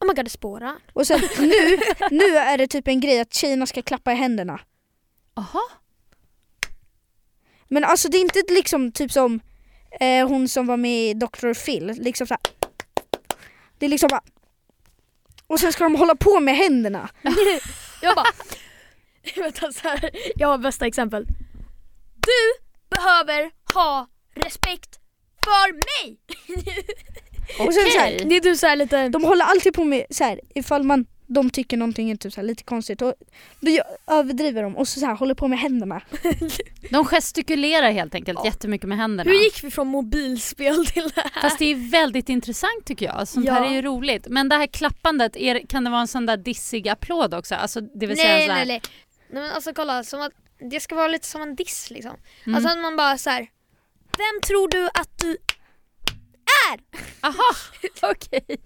Oh 0.00 0.06
my 0.08 0.14
god 0.14 0.24
det 0.24 0.30
spårar. 0.30 0.74
Och 0.92 1.06
sen 1.06 1.20
nu, 1.38 1.78
nu 2.10 2.36
är 2.36 2.58
det 2.58 2.66
typ 2.66 2.88
en 2.88 3.00
grej 3.00 3.20
att 3.20 3.34
tjejerna 3.34 3.66
ska 3.66 3.82
klappa 3.82 4.12
i 4.12 4.14
händerna. 4.14 4.60
Aha. 5.36 5.60
Men 7.68 7.84
alltså 7.84 8.08
det 8.08 8.16
är 8.18 8.20
inte 8.20 8.42
liksom 8.48 8.92
typ 8.92 9.12
som 9.12 9.40
eh, 10.00 10.28
hon 10.28 10.48
som 10.48 10.66
var 10.66 10.76
med 10.76 11.10
i 11.10 11.14
Dr. 11.14 11.54
Phil, 11.64 11.86
liksom 11.98 12.26
så 12.26 12.34
här. 12.34 12.40
Det 13.78 13.86
är 13.86 13.90
liksom 13.90 14.08
bara... 14.08 14.22
Och 15.46 15.60
sen 15.60 15.72
ska 15.72 15.84
de 15.84 15.94
hålla 15.94 16.14
på 16.14 16.40
med 16.40 16.56
händerna. 16.56 17.08
Jag 18.02 18.16
bara 18.16 18.26
Vänta 19.42 19.72
så 19.72 19.88
här. 19.88 20.10
jag 20.36 20.48
har 20.48 20.58
bästa 20.58 20.86
exempel. 20.86 21.26
Du 22.14 22.64
behöver 22.90 23.50
ha 23.74 24.06
respekt 24.34 24.98
för 25.44 25.72
mig! 25.72 26.18
Och 27.66 27.74
sen 27.74 27.90
så 27.90 27.98
här. 27.98 28.18
Det 28.24 28.36
är 28.36 28.40
du 28.40 28.56
så 28.56 28.66
här 28.66 28.76
lite 28.76 29.08
de 29.08 29.24
håller 29.24 29.44
alltid 29.44 29.74
på 29.74 29.84
med 29.84 30.06
så 30.10 30.24
här, 30.24 30.40
ifall 30.54 30.82
man, 30.82 31.06
de 31.28 31.50
tycker 31.50 31.76
någonting 31.76 32.10
är 32.10 32.16
typ 32.16 32.32
så 32.32 32.40
här, 32.40 32.46
lite 32.48 32.64
konstigt, 32.64 33.02
och, 33.02 33.14
då 33.60 33.70
överdriver 34.06 34.62
de 34.62 34.76
och 34.76 34.88
så, 34.88 35.00
så 35.00 35.06
här, 35.06 35.14
håller 35.14 35.34
på 35.34 35.48
med 35.48 35.58
händerna. 35.58 36.02
De 36.90 37.04
gestikulerar 37.04 37.90
helt 37.90 38.14
enkelt 38.14 38.38
Ja. 38.42 38.46
jättemycket 38.46 38.88
med 38.88 38.98
händerna. 38.98 39.30
Hur 39.30 39.38
gick 39.44 39.64
vi 39.64 39.70
från 39.70 39.86
mobilspel 39.86 40.86
till 40.86 41.02
det 41.14 41.20
här? 41.20 41.40
Fast 41.42 41.58
det 41.58 41.64
är 41.64 41.90
väldigt 41.90 42.28
intressant 42.28 42.84
tycker 42.84 43.06
jag. 43.06 43.28
Sånt 43.28 43.46
Ja. 43.46 43.52
här 43.52 43.66
är 43.66 43.70
ju 43.70 43.82
roligt. 43.82 44.26
Men 44.28 44.48
det 44.48 44.56
här 44.56 44.66
klappandet, 44.66 45.36
är, 45.36 45.66
kan 45.66 45.84
det 45.84 45.90
vara 45.90 46.00
en 46.00 46.08
sån 46.08 46.26
där 46.26 46.36
dissig 46.36 46.88
applåd 46.88 47.34
också? 47.34 47.54
Alltså, 47.54 47.80
det 47.80 48.06
vill 48.06 48.16
säga 48.16 48.28
nej, 48.28 48.46
så 48.46 48.52
här, 48.52 48.58
nej 48.58 48.66
nej 48.66 48.80
nej 49.30 49.42
men 49.42 49.52
alltså 49.52 49.72
kolla, 49.74 50.04
som 50.04 50.20
att 50.22 50.32
det 50.70 50.80
ska 50.80 50.94
vara 50.94 51.08
lite 51.08 51.26
som 51.26 51.42
en 51.42 51.54
diss 51.54 51.90
liksom. 51.90 52.16
Mm. 52.46 52.54
Alltså 52.56 52.70
att 52.70 52.78
man 52.78 52.96
bara 52.96 53.18
så 53.18 53.30
här. 53.30 53.46
Vem 54.16 54.40
tror 54.46 54.68
du 54.68 54.86
att 54.86 55.18
du 55.18 55.36
Aha, 57.22 57.54
okej. 58.02 58.56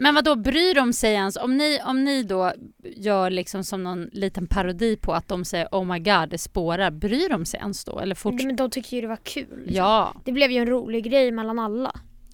Men 0.00 0.14
vad 0.14 0.24
då 0.24 0.36
bryr 0.36 0.74
de 0.74 0.92
sig 0.92 1.12
ens? 1.12 1.36
Om 1.36 1.56
ni, 1.56 1.80
om 1.84 2.04
ni 2.04 2.22
då 2.22 2.52
gör 2.96 3.30
liksom 3.30 3.64
som 3.64 3.82
någon 3.84 4.04
liten 4.12 4.46
parodi 4.46 4.96
på 4.96 5.12
att 5.12 5.28
de 5.28 5.44
säger 5.44 5.68
oh 5.72 5.84
my 5.84 5.98
god 5.98 6.28
det 6.28 6.38
spårar, 6.38 6.90
bryr 6.90 7.28
de 7.28 7.44
sig 7.44 7.60
ens 7.60 7.84
då? 7.84 7.98
Eller 8.00 8.14
fort... 8.14 8.42
Men 8.42 8.56
de 8.56 8.70
tycker 8.70 8.96
ju 8.96 9.00
det 9.00 9.08
var 9.08 9.16
kul. 9.16 9.46
liksom. 9.58 9.74
Ja, 9.76 10.14
Det 10.24 10.32
blev 10.32 10.50
ju 10.50 10.58
en 10.58 10.66
rolig 10.66 11.04
grej 11.04 11.32
mellan 11.32 11.58
alla. 11.58 11.92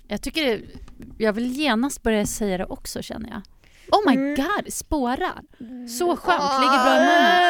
jag 0.09 0.23
tycker 0.23 0.45
det, 0.45 0.61
jag 1.19 1.33
vill 1.33 1.47
genast 1.53 2.03
börja 2.03 2.27
säga 2.27 2.59
det 2.59 2.65
också 2.65 3.03
känner 3.03 3.29
jag. 3.31 3.41
Oh 3.93 4.11
my 4.11 4.17
Mm. 4.17 4.35
god, 4.37 4.73
spårar. 4.73 5.41
Så 5.99 6.17
skönt, 6.17 6.61
ligger 6.61 6.85
bra 6.85 6.97
i 6.97 7.01
munnen. 7.01 7.43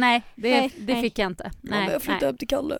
Nej, 0.00 0.22
det, 0.34 0.50
Nej, 0.50 0.72
det 0.78 0.92
nej. 0.92 1.02
fick 1.02 1.18
jag 1.18 1.26
inte. 1.26 1.50
Nej, 1.60 1.88
jag 1.92 2.02
flyttar 2.02 2.20
nej. 2.20 2.30
upp 2.32 2.38
till 2.38 2.48
Kalle. 2.48 2.78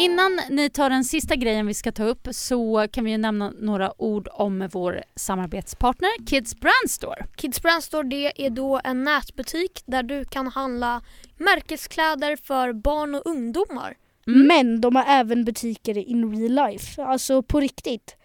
Innan 0.00 0.40
ni 0.50 0.70
tar 0.70 0.90
den 0.90 1.04
sista 1.04 1.36
grejen 1.36 1.66
vi 1.66 1.74
ska 1.74 1.92
ta 1.92 2.04
upp 2.04 2.28
så 2.30 2.86
kan 2.92 3.04
vi 3.04 3.10
ju 3.10 3.18
nämna 3.18 3.52
några 3.58 4.02
ord 4.02 4.28
om 4.32 4.68
vår 4.72 5.02
samarbetspartner 5.16 6.26
Kids 6.26 6.60
Brand 6.60 6.90
Store. 6.90 7.26
Kids 7.36 7.62
Brand 7.62 7.84
Store 7.84 8.08
det 8.08 8.46
är 8.46 8.50
då 8.50 8.80
en 8.84 9.04
nätbutik 9.04 9.82
där 9.86 10.02
du 10.02 10.24
kan 10.24 10.46
handla 10.46 11.02
märkeskläder 11.36 12.36
för 12.36 12.72
barn 12.72 13.14
och 13.14 13.22
ungdomar. 13.24 13.96
Mm. 14.26 14.46
Men 14.46 14.80
de 14.80 14.96
har 14.96 15.04
även 15.08 15.44
butiker 15.44 15.98
in 15.98 16.36
real 16.36 16.70
life, 16.70 17.02
alltså 17.02 17.42
på 17.42 17.60
riktigt. 17.60 18.16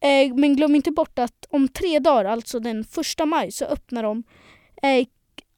Eh, 0.00 0.34
men 0.34 0.56
glöm 0.56 0.74
inte 0.74 0.90
bort 0.90 1.18
att 1.18 1.46
om 1.50 1.68
tre 1.68 1.98
dagar, 1.98 2.24
alltså 2.24 2.60
den 2.60 2.84
första 2.84 3.26
maj, 3.26 3.52
så 3.52 3.64
öppnar 3.64 4.02
de 4.02 4.22
eh, 4.82 5.06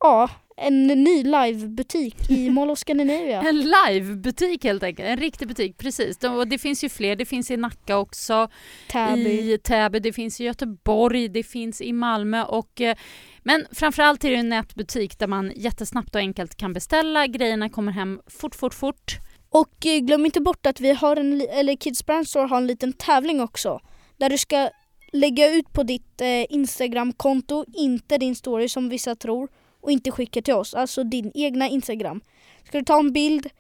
ja, 0.01 0.31
en 0.57 0.87
ny 0.87 1.23
livebutik 1.25 2.31
i 2.31 2.51
Mall 2.57 2.71
of 2.71 2.79
Scandinavia. 2.79 3.43
En 3.43 3.61
livebutik 3.61 4.65
helt 4.65 4.83
enkelt, 4.83 5.09
en 5.09 5.17
riktig 5.17 5.49
butik. 5.49 5.79
Precis. 5.79 6.17
De- 6.19 6.29
Och 6.37 6.49
det 6.49 6.59
finns 6.59 6.85
ju 6.85 6.89
fler, 6.89 7.17
det 7.17 7.25
finns 7.25 7.51
i 7.51 7.57
Nacka 7.57 7.99
också, 7.99 8.49
Täby. 8.91 9.53
i 9.53 9.59
Täby, 9.59 9.99
det 9.99 10.13
finns 10.13 10.41
i 10.41 10.45
Göteborg, 10.45 11.29
det 11.29 11.43
finns 11.43 11.81
i 11.81 11.93
Malmö 11.93 12.43
och 12.45 12.81
eh, 12.81 12.97
men 13.43 13.67
framförallt 13.73 14.25
är 14.25 14.31
det 14.31 14.37
en 14.37 14.49
nätbutik 14.49 15.19
där 15.19 15.27
man 15.27 15.53
jättesnabbt 15.57 16.15
och 16.15 16.21
enkelt 16.21 16.55
kan 16.57 16.73
beställa, 16.73 17.27
grejerna 17.27 17.69
kommer 17.69 17.93
hem 17.93 18.21
fort, 18.27 18.55
fort, 18.55 18.75
fort. 18.75 19.13
Och 19.51 19.87
eh, 19.87 19.99
glöm 19.99 20.25
inte 20.27 20.41
bort 20.41 20.67
att 20.67 20.81
vi 20.81 20.93
har 20.93 21.17
en, 21.17 21.41
eller 21.51 21.77
Kids 21.77 22.07
Brand 22.07 22.29
Store 22.29 22.47
har 22.47 22.57
en 22.57 22.67
liten 22.67 22.93
tävling 22.93 23.41
också. 23.41 23.81
Där 24.17 24.31
du 24.31 24.39
ska 24.39 24.71
lägga 25.13 25.55
ut 25.55 25.73
på 25.73 25.83
ditt 25.83 26.21
eh, 26.21 26.55
Instagram-konto, 26.55 27.65
inte 27.75 28.19
din 28.19 28.35
story 28.37 28.69
som 28.69 28.89
vissa 28.89 29.15
tror. 29.17 29.49
Och 29.87 29.93
inte 29.93 30.11
skicka 30.11 30.43
till 30.43 30.55
oss, 30.55 30.75
alltså 30.75 31.05
din 31.05 31.33
egna 31.35 31.69
Instagram. 31.69 32.21
Ska 32.65 32.79
du 32.79 32.85
ta 32.85 32.99
en 32.99 33.13
bild, 33.13 33.51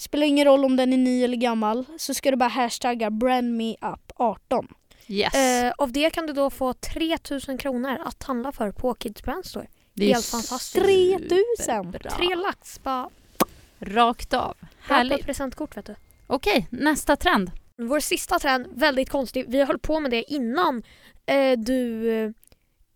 spelar 0.00 0.26
ingen 0.26 0.44
roll 0.44 0.64
om 0.64 0.76
den 0.76 0.92
är 0.92 0.96
ny 0.96 1.24
eller 1.24 1.36
gammal, 1.36 1.84
så 1.98 2.14
ska 2.14 2.30
du 2.30 2.36
bara 2.36 2.48
hashtagga 2.48 3.10
brandmeup18. 3.10 4.66
Yes. 5.08 5.34
Eh, 5.34 5.72
av 5.78 5.92
det 5.92 6.10
kan 6.10 6.26
du 6.26 6.32
då 6.32 6.50
få 6.50 6.72
3000 6.74 7.58
kronor 7.58 7.98
att 8.04 8.22
handla 8.22 8.52
för 8.52 8.70
på 8.72 8.94
Kids 8.94 9.22
Brand 9.22 9.46
Store. 9.46 9.66
det 9.94 10.04
är 10.10 10.14
helt 10.14 10.26
fantastiskt. 10.26 10.84
3000. 10.84 11.38
superbra. 11.58 12.10
Tre 12.10 12.34
lax 12.34 12.82
bara 12.82 13.10
Rakt 13.78 14.34
av. 14.34 14.54
på 14.88 14.94
Härligt. 14.94 15.20
ett 15.20 15.26
presentkort 15.26 15.76
vet 15.76 15.86
du. 15.86 15.94
Okej, 16.26 16.66
nästa 16.70 17.16
trend. 17.16 17.50
Vår 17.76 18.00
sista 18.00 18.38
trend, 18.38 18.66
väldigt 18.74 19.10
konstig. 19.10 19.44
Vi 19.48 19.64
höll 19.64 19.78
på 19.78 20.00
med 20.00 20.10
det 20.10 20.32
innan 20.32 20.82
eh, 21.26 21.58
du 21.58 22.08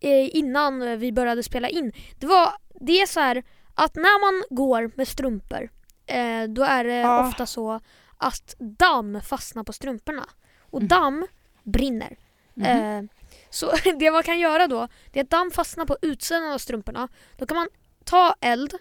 eh, 0.01 0.37
innan 0.37 0.99
vi 0.99 1.13
började 1.13 1.43
spela 1.43 1.69
in. 1.69 1.93
Det 2.19 2.27
var 2.27 2.53
det 2.81 3.01
är 3.03 3.07
så 3.07 3.21
här 3.21 3.43
att 3.75 3.95
när 3.95 4.21
man 4.21 4.45
går 4.51 4.91
med 4.97 5.09
strumpor 5.09 5.69
eh, 6.07 6.43
då 6.49 6.63
är 6.63 6.85
det 6.85 6.95
Ja. 6.97 7.29
ofta 7.29 7.47
så 7.47 7.81
att 8.17 8.55
damm 8.59 9.21
fastnar 9.21 9.65
på 9.65 9.73
strumporna 9.73 10.27
och 10.61 10.79
Mm. 10.79 10.89
damm 10.89 11.27
brinner. 11.63 12.17
Mhm. 12.55 12.67
Eh, 12.67 13.03
så 13.51 13.73
det 13.99 14.11
man 14.11 14.23
kan 14.23 14.39
göra 14.39 14.67
då 14.67 14.89
det 15.13 15.21
är 15.21 15.25
att 15.25 15.31
damm 15.31 15.51
fastnar 15.51 15.85
på 15.87 15.97
utsidan 16.03 16.53
av 16.53 16.59
strumporna. 16.59 17.09
Då 17.37 17.47
kan 17.47 17.57
man 17.57 17.69
ta 18.05 18.35
eld 18.41 18.75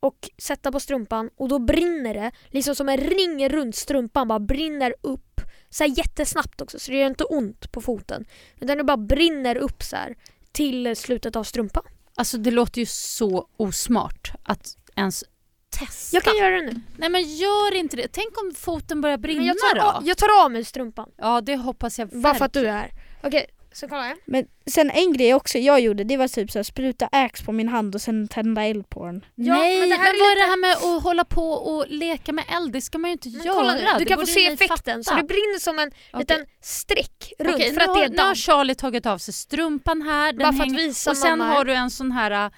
och 0.00 0.30
sätta 0.38 0.72
på 0.72 0.80
strumpan 0.80 1.30
och 1.36 1.48
då 1.48 1.58
brinner 1.58 2.14
det 2.14 2.30
liksom 2.48 2.74
som 2.74 2.88
en 2.88 2.96
ring 2.96 3.48
runt 3.48 3.76
strumpan 3.76 4.28
bara 4.28 4.38
brinner 4.40 4.94
upp 5.00 5.40
så 5.70 5.84
här 5.84 5.98
jättesnabbt 5.98 6.60
också 6.60 6.78
så 6.78 6.90
det 6.90 6.96
gör 6.98 7.06
inte 7.06 7.24
ont 7.24 7.72
på 7.72 7.80
foten. 7.80 8.24
Utan 8.60 8.78
det 8.78 8.84
bara 8.84 8.96
brinner 8.96 9.56
upp 9.56 9.82
så 9.82 9.96
här 9.96 10.16
till 10.52 10.96
slutet 10.96 11.36
av 11.36 11.44
strumpan. 11.44 11.84
Alltså 12.16 12.38
det 12.38 12.50
låter 12.50 12.80
ju 12.80 12.86
så 12.86 13.48
osmart 13.56 14.32
att 14.42 14.76
ens 14.96 15.24
testa. 15.70 16.16
Jag 16.16 16.22
kan 16.22 16.36
göra 16.36 16.50
det 16.60 16.62
nu. 16.62 16.80
Nej 16.96 17.08
men 17.08 17.36
gör 17.36 17.74
inte 17.74 17.96
det. 17.96 18.08
Tänk 18.12 18.42
om 18.42 18.54
foten 18.54 19.00
börjar 19.00 19.18
brinna 19.18 19.38
Men 19.38 19.46
jag, 19.46 19.58
tar, 19.58 19.76
då? 19.76 19.82
av, 19.82 20.06
jag 20.06 20.18
tar 20.18 20.44
av 20.44 20.50
mig 20.52 20.64
strumpan. 20.64 21.08
Ja 21.16 21.40
det 21.40 21.56
hoppas 21.56 21.98
jag 21.98 22.08
Bara 22.08 22.34
för 22.34 22.44
att 22.44 22.52
du 22.52 22.66
är 22.66 22.72
här. 22.72 22.90
Okej, 23.22 23.46
så 23.76 23.88
kollar 23.88 24.06
jag. 24.06 24.16
Men 24.24 24.46
sen 24.66 24.90
en 24.90 25.12
grej 25.12 25.34
också 25.34 25.58
jag 25.58 25.80
gjorde, 25.80 26.04
det 26.04 26.16
var 26.16 26.28
typ 26.28 26.50
så 26.50 26.58
här, 26.58 26.62
spruta 26.62 27.08
Axe 27.12 27.44
på 27.44 27.52
min 27.52 27.68
hand 27.68 27.94
och 27.94 28.00
sen 28.00 28.28
tända 28.28 28.62
eld 28.64 28.88
på 28.88 29.06
den. 29.06 29.24
Ja, 29.34 29.54
Nej, 29.54 29.80
men 29.80 29.88
men, 29.88 29.98
det 29.98 30.04
här 30.04 30.14
är 30.14 30.18
vad 30.20 30.30
är 30.32 30.36
det 30.36 30.50
här 30.50 30.56
med 30.60 30.72
att 30.96 31.02
hålla 31.02 31.24
på 31.24 31.50
och 31.52 31.84
leka 31.88 32.32
med 32.32 32.44
eld? 32.48 32.72
Det 32.72 32.80
ska 32.80 32.98
man 32.98 33.10
ju 33.10 33.12
inte 33.12 33.28
Men 33.28 33.42
göra. 33.46 33.54
kolla 33.54 33.74
nu, 33.74 33.80
du 33.98 34.04
Det 34.04 34.04
kan 34.04 34.20
få 34.20 34.26
se 34.26 34.46
effekten. 34.46 35.04
Så 35.04 35.14
det 35.14 35.22
brinner 35.22 35.58
som 35.60 35.78
en 35.78 35.88
Okej. 35.88 36.18
liten 36.20 36.46
streck 36.60 37.32
runt 37.38 37.54
Okej, 37.54 37.72
för 37.72 37.76
nu, 37.78 37.82
att 37.84 37.86
det 37.94 38.00
har, 38.00 38.04
är 38.04 38.08
nu 38.08 38.16
har 38.18 38.24
damm. 38.26 38.34
Charlie 38.34 38.74
tagit 38.74 39.06
av 39.06 39.18
sig 39.18 39.34
strumpan 39.34 40.02
här. 40.02 40.32
Den 40.32 40.38
Bara 40.38 40.52
för 40.52 40.62
att 40.64 40.72
visa 40.78 41.10
och 41.10 41.16
sen 41.16 41.38
mamma. 41.38 41.54
har 41.54 41.64
du 41.64 41.72
en 41.74 41.90
sån 41.90 42.12
här 42.12 42.30
äh, 42.46 42.50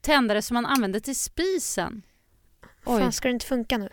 tändare 0.00 0.42
som 0.42 0.54
man 0.54 0.66
använder 0.66 1.00
till 1.00 1.16
spisen. 1.16 2.02
Oj. 2.84 3.00
Fan 3.00 3.12
ska 3.12 3.28
det 3.28 3.32
inte 3.32 3.46
funka 3.46 3.78
nu? 3.78 3.88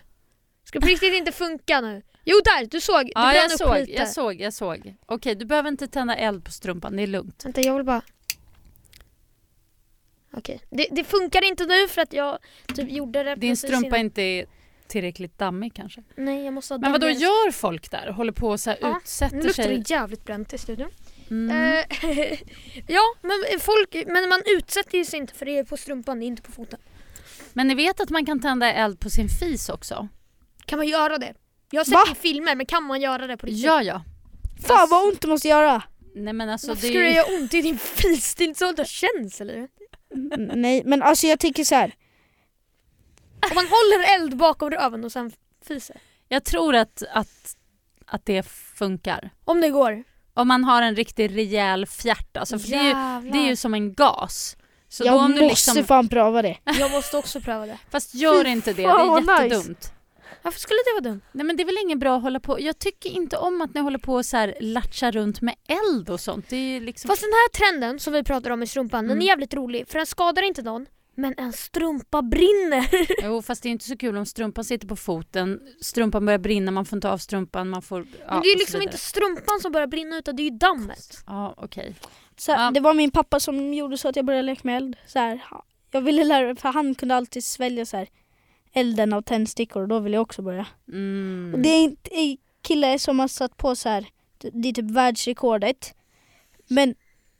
Ska 0.66 0.80
det 0.80 0.86
på 0.86 0.90
riktigt 0.90 1.14
inte 1.14 1.32
funka 1.32 1.82
nu? 1.82 2.02
Jo 2.24 2.36
där, 2.44 2.66
du 2.66 2.82
såg. 2.82 3.06
Det 3.06 3.12
Ja, 3.16 3.34
jag 3.36 3.52
upp 3.52 3.58
såg, 3.58 3.76
lite. 3.78 3.92
jag 3.92 4.10
såg, 4.10 4.42
jag 4.42 4.54
såg. 4.54 4.96
Okej, 5.06 5.36
du 5.36 5.46
behöver 5.46 5.70
inte 5.70 5.88
tända 5.88 6.16
eld 6.16 6.46
på 6.46 6.52
strumpan, 6.52 6.96
det 6.96 7.04
är 7.04 7.08
lugnt. 7.08 7.46
Vänta 7.46 7.62
jag 7.62 7.76
vill 7.76 7.86
bara... 7.86 8.02
Okej, 10.34 10.62
det, 10.70 10.88
det 10.92 11.04
funkar 11.04 11.44
inte 11.44 11.66
nu 11.66 11.88
för 11.88 12.02
att 12.02 12.14
jag 12.14 12.38
typ 12.76 12.92
gjorde 12.92 13.24
det 13.24 13.36
Din 13.36 13.58
strumpa 13.58 13.88
innan. 13.88 14.00
inte 14.00 14.22
är 14.22 14.46
tillräckligt 14.88 15.38
dammig 15.38 15.74
kanske. 15.74 16.04
Nej 16.16 16.44
jag 16.46 16.54
måste 16.54 16.74
ha 16.74 16.80
Men 16.80 16.92
vad 16.92 17.02
då 17.02 17.10
gör 17.10 17.52
folk 17.52 17.92
där? 17.92 18.12
Håller 18.12 18.32
på 18.32 18.48
och 18.50 18.60
så 18.60 18.70
här 18.70 18.80
Ja, 18.82 18.90
Nu 18.90 18.98
utsätter 18.98 19.36
luktar 19.42 19.64
sig? 19.64 19.78
det 19.78 19.90
jävligt 19.90 20.26
bränt 20.26 20.54
i 20.54 20.58
studion. 20.58 20.90
Mm. 21.30 21.52
Eh, 21.78 21.86
ja, 22.88 23.02
men 23.22 23.60
folk, 23.60 23.96
men 24.08 24.30
man 24.30 24.42
utsätter 24.46 25.04
sig 25.04 25.20
inte 25.20 25.34
för 25.34 25.46
det 25.46 25.58
är 25.58 25.64
på 25.64 25.78
strumpan, 25.78 26.20
det 26.20 26.26
är 26.26 26.28
inte 26.28 26.42
på 26.42 26.52
foten. 26.52 26.80
Men 27.54 27.68
ni 27.68 27.76
vet 27.76 28.00
att 28.00 28.10
man 28.10 28.26
kan 28.26 28.40
tända 28.40 28.74
eld 28.74 29.00
på 29.00 29.10
sin 29.10 29.30
fis 29.30 29.70
också? 29.70 30.08
Kan 30.66 30.78
man 30.80 30.88
göra 30.88 31.18
det? 31.18 31.34
Jag 31.72 31.80
har 31.80 31.86
sett 31.86 31.94
Va? 31.94 32.04
det 32.06 32.12
i 32.12 32.16
filmer, 32.16 32.56
men 32.56 32.66
kan 32.66 32.84
man 32.84 33.02
göra 33.02 33.28
det 33.28 33.38
på 33.38 33.46
riktigt? 33.46 33.64
Ja, 33.66 33.82
ja. 33.84 34.04
Fan 34.68 34.88
vad 34.90 35.06
ont 35.08 35.22
det 35.22 35.28
måste 35.28 35.48
göra! 35.48 35.84
Nej 36.16 36.34
men 36.34 36.50
alltså 36.50 36.68
Varför 36.68 36.82
det 36.82 36.88
skulle 36.88 37.04
det 37.04 37.12
göra 37.14 37.38
ont 37.40 37.54
i 37.54 37.62
din 37.62 37.78
fis? 37.80 38.36
Det 38.36 38.44
är 38.44 38.48
inte 38.48 38.60
så 38.60 38.72
det 38.72 38.88
känns 38.88 39.42
eller? 39.42 39.68
N- 40.34 40.52
Nej 40.56 40.82
men 40.86 41.02
alltså 41.02 41.28
jag 41.28 41.40
tycker 41.40 41.64
så 41.64 41.76
här. 41.76 41.96
Om 43.50 43.56
man 43.56 43.66
håller 43.68 44.16
eld 44.16 44.38
bakom 44.38 44.70
röven 44.72 45.04
och 45.04 45.12
sen 45.12 45.32
fiser. 45.68 45.98
Jag 46.28 46.44
tror 46.44 46.76
att, 46.76 47.04
att, 47.14 47.56
att 48.06 48.26
det 48.26 48.44
funkar. 48.76 49.30
Om 49.46 49.62
det 49.62 49.70
går. 49.70 50.04
Om 50.34 50.48
man 50.48 50.64
har 50.64 50.82
en 50.82 50.96
riktigt 50.96 51.32
rejäl 51.32 51.86
fjärt 51.86 52.38
alltså, 52.38 52.60
för 52.60 52.68
det 52.68 52.76
är, 52.76 52.84
ju, 52.84 52.90
Jävlar. 52.90 53.32
det 53.32 53.38
är 53.38 53.48
ju 53.50 53.56
som 53.56 53.74
en 53.74 53.94
gas. 53.94 54.58
Så 54.88 55.04
jag 55.06 55.14
då 55.14 55.20
om 55.20 55.32
du 55.32 55.42
måste 55.42 55.72
liksom, 55.72 55.86
fan 55.86 56.10
pröva 56.10 56.42
det. 56.42 56.58
Jag 56.80 56.92
måste 56.92 57.18
också 57.18 57.42
pröva 57.42 57.66
det. 57.66 57.78
fast 57.90 58.16
gör 58.16 58.48
inte 58.48 58.74
det, 58.74 58.82
det 58.82 58.88
fan, 58.90 59.02
är 59.02 59.06
vad 59.06 59.22
nice. 59.22 59.44
jättedumt. 59.56 59.94
Varför 60.42 60.60
skulle 60.60 60.78
det 60.86 61.02
vara 61.02 61.14
dumt? 61.14 61.22
Nej 61.32 61.46
men 61.46 61.58
det 61.58 61.64
är 61.64 61.66
väl 61.66 61.78
inget 61.84 62.00
bra 62.00 62.16
att 62.18 62.22
hålla 62.24 62.40
på, 62.40 62.60
jag 62.62 62.80
tycker 62.80 63.10
inte 63.10 63.38
om 63.38 63.62
att 63.62 63.74
ni 63.74 63.82
håller 63.82 64.00
på 64.00 64.14
och 64.14 64.26
så 64.26 64.38
här 64.38 64.56
latcha 64.60 65.12
runt 65.12 65.42
med 65.42 65.56
eld 65.68 66.10
och 66.10 66.20
sånt. 66.20 66.50
Det 66.50 66.56
är 66.56 66.74
ju 66.74 66.80
liksom... 66.80 67.10
Fast 67.10 67.22
den 67.22 67.32
här 67.32 67.50
trenden 67.50 68.00
som 68.00 68.14
vi 68.14 68.24
pratar 68.24 68.50
om 68.50 68.64
i 68.64 68.68
strumpan, 68.68 69.04
den 69.04 69.12
Mm. 69.12 69.22
är 69.22 69.28
jävligt 69.28 69.54
rolig 69.54 69.88
för 69.88 69.98
den 69.98 70.06
skadar 70.06 70.42
inte 70.44 70.62
någon. 70.62 70.86
Men 71.16 71.34
en 71.38 71.54
strumpa 71.54 72.22
brinner. 72.22 72.90
Jo 73.24 73.42
fast 73.42 73.64
det 73.64 73.70
är 73.70 73.72
inte 73.72 73.86
så 73.86 73.98
kul 73.98 74.18
om 74.18 74.26
strumpan 74.26 74.64
sitter 74.64 74.88
på 74.88 74.96
foten, 74.96 75.60
strumpan 75.82 76.26
börjar 76.26 76.40
brinna, 76.40 76.72
man 76.72 76.86
får 76.86 76.98
inte 76.98 77.10
av 77.10 77.18
strumpan, 77.18 77.70
man 77.70 77.82
får... 77.82 78.06
Ja, 78.20 78.34
Men 78.34 78.42
det 78.42 78.48
är 78.48 78.50
ju 78.50 78.56
så 78.56 78.60
liksom 78.60 78.82
inte 78.82 78.98
strumpan 78.98 79.60
som 79.62 79.72
börjar 79.72 79.88
brinna 79.88 80.18
utan 80.18 80.36
det 80.36 80.42
är 80.42 80.52
ju 80.52 80.58
dammet. 80.58 81.24
Ja 81.28 81.54
okej. 81.58 81.96
Så, 82.38 82.52
Ja. 82.52 82.72
Det 82.74 82.80
var 82.80 82.94
min 82.94 83.12
pappa 83.12 83.40
som 83.40 83.74
gjorde 83.74 83.98
så 83.98 84.08
att 84.10 84.16
jag 84.16 84.26
började 84.26 84.44
leka 84.44 84.62
med 84.64 84.78
eld. 84.78 84.96
Så 85.08 85.20
här, 85.20 85.42
jag 85.92 86.02
ville 86.02 86.24
lära 86.24 86.56
för 86.56 86.70
han 86.70 86.96
kunde 86.96 87.16
alltid 87.16 87.44
svälja 87.44 87.86
så 87.86 87.98
här, 87.98 88.08
elden 88.74 89.14
av 89.14 89.22
tändstickor 89.22 89.82
och 89.82 89.88
då 89.88 90.00
ville 90.00 90.16
jag 90.16 90.22
också 90.22 90.42
börja. 90.42 90.66
Mm. 90.88 91.52
Och 91.54 91.60
det 91.60 91.70
är 91.70 91.84
inte 91.84 92.10
en 92.16 92.38
kille 92.62 93.00
som 93.00 93.20
har 93.20 93.28
satt 93.28 93.58
på 93.58 93.76
så 93.76 93.90
här, 93.90 94.06
det 94.54 94.70
är 94.70 94.74
typ 94.74 94.92
världsrekordet. 94.92 95.94
Men 96.68 96.96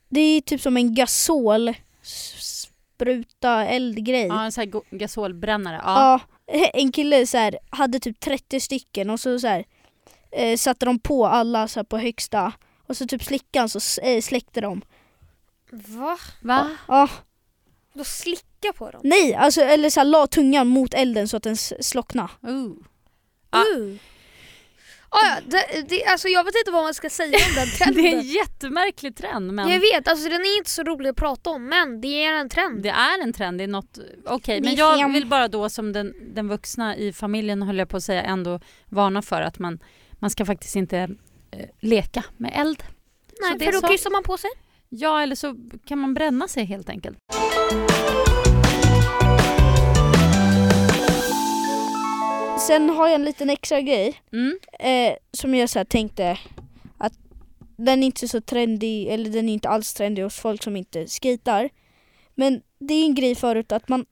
det 0.08 0.20
är 0.20 0.40
typ 0.40 0.60
som 0.60 0.76
en 0.76 0.94
gasol 0.94 1.74
spruta 2.02 3.64
eldgrej. 3.66 4.26
Ja 4.26 4.44
en 4.44 4.52
sån 4.52 4.62
här 4.72 4.96
gasolbrännare. 4.98 5.80
Ja. 5.84 6.20
Ja, 6.46 6.70
en 6.74 6.92
kille 6.92 7.26
så 7.26 7.38
här, 7.38 7.58
hade 7.70 8.00
typ 8.00 8.20
30 8.20 8.60
stycken 8.60 9.10
och 9.10 9.20
så, 9.20 9.38
så 9.38 9.46
här, 9.46 9.64
eh, 10.32 10.56
satte 10.56 10.86
de 10.86 10.98
på 10.98 11.26
alla 11.26 11.68
så 11.68 11.78
här, 11.80 11.84
på 11.84 11.98
högsta 11.98 12.52
och 12.86 12.96
så 12.96 13.06
typ 13.06 13.22
slickan 13.24 13.68
så 13.68 13.78
s- 13.78 13.98
eh, 13.98 14.20
släckte 14.20 14.60
de. 14.60 14.82
Va? 15.70 16.18
Va? 16.42 16.70
Ja, 16.88 17.08
Då 17.94 18.04
slicka 18.04 18.72
på 18.78 18.90
dem? 18.90 19.00
nej, 19.04 19.34
alltså 19.34 19.60
eller 19.60 19.90
så 19.90 20.00
här, 20.00 20.04
la 20.04 20.26
tungan 20.26 20.66
mot 20.68 20.94
elden 20.94 21.28
så 21.28 21.36
att 21.36 21.42
den 21.42 21.56
slocknade. 21.56 22.28
Uh. 22.48 22.72
Ja. 23.50 23.64
Uh. 23.78 23.96
Ah, 25.14 25.26
ja, 25.26 25.36
det, 25.46 25.82
det, 25.88 26.04
alltså 26.04 26.28
jag 26.28 26.44
vet 26.44 26.54
inte 26.56 26.70
vad 26.70 26.82
man 26.82 26.94
ska 26.94 27.10
säga 27.10 27.38
om 27.48 27.54
den 27.54 27.68
trenden. 27.78 28.02
Det 28.02 28.08
är 28.12 28.16
en 28.18 28.22
jättemärklig 28.22 29.16
trend 29.16 29.52
men 29.52 29.68
Jag 29.68 29.80
vet, 29.80 30.08
alltså 30.08 30.28
den 30.28 30.40
är 30.40 30.56
inte 30.58 30.70
så 30.70 30.82
rolig 30.82 31.10
att 31.10 31.16
prata 31.16 31.50
om 31.50 31.68
men 31.68 32.00
det 32.00 32.24
är 32.24 32.32
en 32.34 32.48
trend. 32.48 32.82
det 32.82 32.88
är 32.88 33.22
en 33.22 33.32
trend, 33.32 33.58
det 33.58 33.64
är 33.64 33.68
något... 33.68 33.98
Okej, 34.26 34.60
Det 34.60 34.64
men 34.68 34.74
jag 34.74 34.98
fem. 35.00 35.12
vill 35.12 35.26
bara 35.26 35.48
då 35.48 35.68
som 35.68 35.92
den, 35.92 36.14
den 36.34 36.48
vuxna 36.48 36.96
i 36.96 37.12
familjen 37.12 37.62
höll 37.62 37.78
jag 37.78 37.88
på 37.88 37.96
att 37.96 38.04
säga 38.04 38.22
ändå 38.22 38.60
varna 38.88 39.22
för 39.22 39.42
att 39.42 39.58
man, 39.58 39.78
man 40.12 40.30
ska 40.30 40.44
faktiskt 40.44 40.76
inte 40.76 40.98
eh, 41.50 41.66
leka 41.80 42.24
med 42.36 42.52
eld. 42.54 42.82
Nej, 43.40 43.52
så 43.52 43.58
det 43.58 43.64
för 43.64 43.72
då 43.72 43.80
sa- 43.80 43.88
kissar 43.88 44.10
man 44.10 44.22
på 44.22 44.36
sig. 44.38 44.50
Ja, 44.94 45.22
eller 45.22 45.34
så 45.36 45.56
kan 45.84 45.98
man 45.98 46.14
bränna 46.14 46.48
sig 46.48 46.64
helt 46.64 46.88
enkelt. 46.88 47.18
Sen 52.66 52.90
har 52.90 53.06
jag 53.08 53.14
en 53.14 53.24
liten 53.24 53.50
extra 53.50 53.80
grej 53.80 54.22
Mm. 54.32 54.58
eh, 54.78 55.16
som 55.32 55.54
jag 55.54 55.68
så 55.68 55.78
här, 55.78 55.84
tänkte 55.84 56.38
att 56.98 57.12
den 57.76 58.02
är 58.02 58.06
inte 58.06 58.28
så 58.28 58.40
trendig, 58.40 59.08
eller 59.08 59.30
den 59.30 59.48
är 59.48 59.52
inte 59.52 59.68
alls 59.68 59.94
trendig 59.94 60.22
hos 60.22 60.36
folk 60.36 60.62
som 60.62 60.76
inte 60.76 61.06
skejtar. 61.06 61.68
Men 62.34 62.62
det 62.78 62.94
är 62.94 63.04
en 63.04 63.14
grej 63.14 63.34
förut 63.34 63.72
att 63.72 63.88
man 63.88 64.06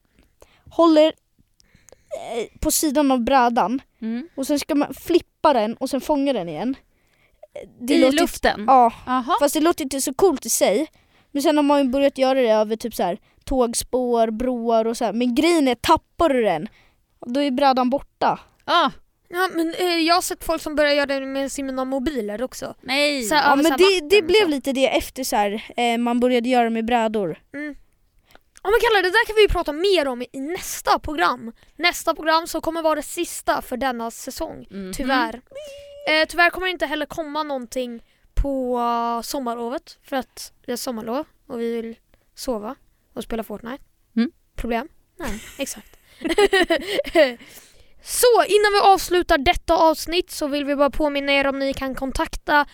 håller 0.71 1.07
eh, 1.07 2.59
på 2.61 2.71
sidan 2.71 3.11
av 3.11 3.21
brädan 3.21 3.83
Mm. 4.03 4.29
och 4.35 4.47
sen 4.47 4.59
ska 4.59 4.75
man 4.75 4.95
flippa 4.95 5.53
den 5.53 5.75
och 5.75 5.91
sen 5.91 6.01
fånga 6.01 6.33
den 6.33 6.49
igen. 6.49 6.75
Det 7.81 7.95
I 7.95 7.99
låter- 8.01 8.17
luften? 8.21 8.65
Ja, 8.67 8.93
Jaha. 9.07 9.37
fast 9.41 9.55
det 9.55 9.61
låter 9.61 9.83
inte 9.85 10.01
så 10.01 10.15
coolt 10.15 10.47
i 10.47 10.51
sig. 10.51 10.87
Men 11.33 11.43
sen 11.43 11.57
har 11.57 11.63
man 11.63 11.79
ju 11.85 11.89
börjat 11.91 12.19
göra 12.19 12.41
det 12.41 12.51
över 12.51 12.77
typ 12.77 12.95
så 12.95 13.03
här 13.03 13.19
tågspår, 13.45 14.31
broar 14.31 14.85
och 14.85 14.97
så 14.97 15.05
här. 15.05 15.13
Men 15.13 15.35
grejen 15.35 15.69
är, 15.69 15.75
tappar 15.75 16.29
du 16.29 16.43
den, 16.43 16.69
då 17.27 17.41
är 17.41 17.51
brädan 17.51 17.91
borta. 17.91 18.39
Ah, 18.65 18.91
Ja, 19.33 19.49
men, 19.55 19.75
eh, 19.75 19.85
jag 19.87 20.15
har 20.15 20.23
sett 20.23 20.45
folk 20.45 20.63
som 20.63 20.75
börjar 20.77 20.93
göra 20.93 21.07
det 21.07 21.27
med 21.27 21.53
sina 21.53 21.85
mobiler 21.85 22.43
också. 22.43 22.75
nej. 22.81 23.23
Så 23.23 23.35
här, 23.35 23.51
Ja 23.51 23.57
men 23.57 23.65
det, 23.79 24.01
det 24.11 24.23
blev 24.23 24.43
så. 24.43 24.49
lite 24.49 24.73
det 24.73 24.97
efter 24.97 25.25
så 25.25 25.37
här, 25.37 25.65
eh, 25.77 25.99
man 25.99 26.21
började 26.21 26.49
göra 26.49 26.71
med 26.71 26.85
brädor. 26.85 27.39
Mm. 27.55 27.75
Ja 28.63 28.71
men 28.71 28.81
Kalle, 28.83 29.03
det 29.03 29.11
där 29.11 29.27
kan 29.27 29.37
vi 29.37 29.43
ju 29.43 29.49
prata 29.49 29.73
mer 29.73 30.09
om 30.09 30.23
i 30.23 30.41
nästa 30.41 30.99
program. 30.99 31.53
Nästa 31.77 32.15
program 32.15 32.47
som 32.47 32.61
kommer 32.61 32.83
vara 32.83 32.95
det 32.95 33.03
sista 33.03 33.63
för 33.63 33.77
denna 33.77 34.11
säsong. 34.11 34.67
Mhm. 34.71 34.93
Tyvärr. 34.97 35.41
Eh, 36.11 36.27
tyvärr 36.29 36.51
kommer 36.51 36.67
det 36.67 36.71
inte 36.71 36.87
heller 36.87 37.07
komma 37.07 37.43
någonting 37.43 38.03
på 38.35 38.79
uh, 38.79 39.23
sommarlovet 39.23 39.99
för 40.03 40.17
att 40.17 40.53
det 40.67 40.73
är 40.73 40.77
sommarlov 40.77 41.27
och 41.47 41.61
vi 41.61 41.73
vill 41.73 41.97
sova 42.35 42.75
och 43.15 43.25
spela 43.25 43.43
Fortnite. 43.43 43.85
Mm. 44.17 44.31
Problem? 44.57 44.89
Nej, 45.17 45.43
exakt. 45.59 45.97
så 48.03 48.45
innan 48.47 48.73
vi 48.73 48.81
avslutar 48.83 49.39
detta 49.39 49.75
avsnitt 49.75 50.31
så 50.31 50.47
vill 50.49 50.65
vi 50.65 50.77
bara 50.77 50.91
påminna 50.91 51.33
er 51.33 51.47
om 51.47 51.59
ni 51.59 51.75
kan 51.75 51.95
kontakta 51.95 52.67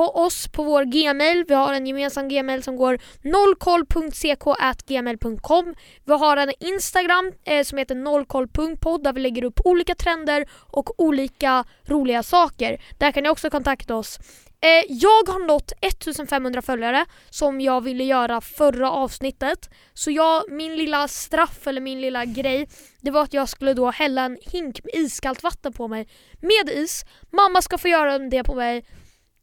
oss 0.00 0.48
på 0.48 0.62
vår 0.62 0.84
gmail. 0.84 1.44
Vi 1.48 1.54
har 1.54 1.72
en 1.72 1.86
gemensam 1.86 2.28
gmail 2.28 2.62
som 2.62 2.76
går 2.76 2.98
nollkoll.ck.gmail.com 3.22 5.74
Vi 6.04 6.12
har 6.12 6.36
en 6.36 6.52
Instagram 6.60 7.32
eh, 7.44 7.64
som 7.64 7.78
heter 7.78 7.94
nollkoll.podd 7.94 9.04
där 9.04 9.12
vi 9.12 9.20
lägger 9.20 9.44
upp 9.44 9.60
olika 9.64 9.94
trender 9.94 10.46
och 10.52 11.00
olika 11.00 11.64
roliga 11.84 12.22
saker. 12.22 12.82
Där 12.98 13.12
kan 13.12 13.22
ni 13.22 13.28
också 13.28 13.50
kontakta 13.50 13.96
oss. 13.96 14.18
Eh, 14.64 14.84
jag 14.88 15.28
har 15.28 15.46
nått 15.46 15.72
1500 15.80 16.62
följare 16.62 17.06
som 17.30 17.60
jag 17.60 17.80
ville 17.80 18.04
göra 18.04 18.40
förra 18.40 18.90
avsnittet. 18.90 19.70
Så 19.94 20.10
jag, 20.10 20.42
min 20.48 20.76
lilla 20.76 21.08
straff 21.08 21.66
eller 21.66 21.80
min 21.80 22.00
lilla 22.00 22.24
grej 22.24 22.68
det 23.00 23.10
var 23.10 23.22
att 23.22 23.34
jag 23.34 23.48
skulle 23.48 23.74
då 23.74 23.90
hälla 23.90 24.24
en 24.24 24.38
hink 24.42 24.80
med 24.84 24.94
iskallt 24.94 25.42
vatten 25.42 25.72
på 25.72 25.88
mig 25.88 26.08
med 26.40 26.74
is. 26.74 27.04
Mamma 27.30 27.62
ska 27.62 27.78
få 27.78 27.88
göra 27.88 28.18
det 28.18 28.44
på 28.44 28.54
mig. 28.54 28.84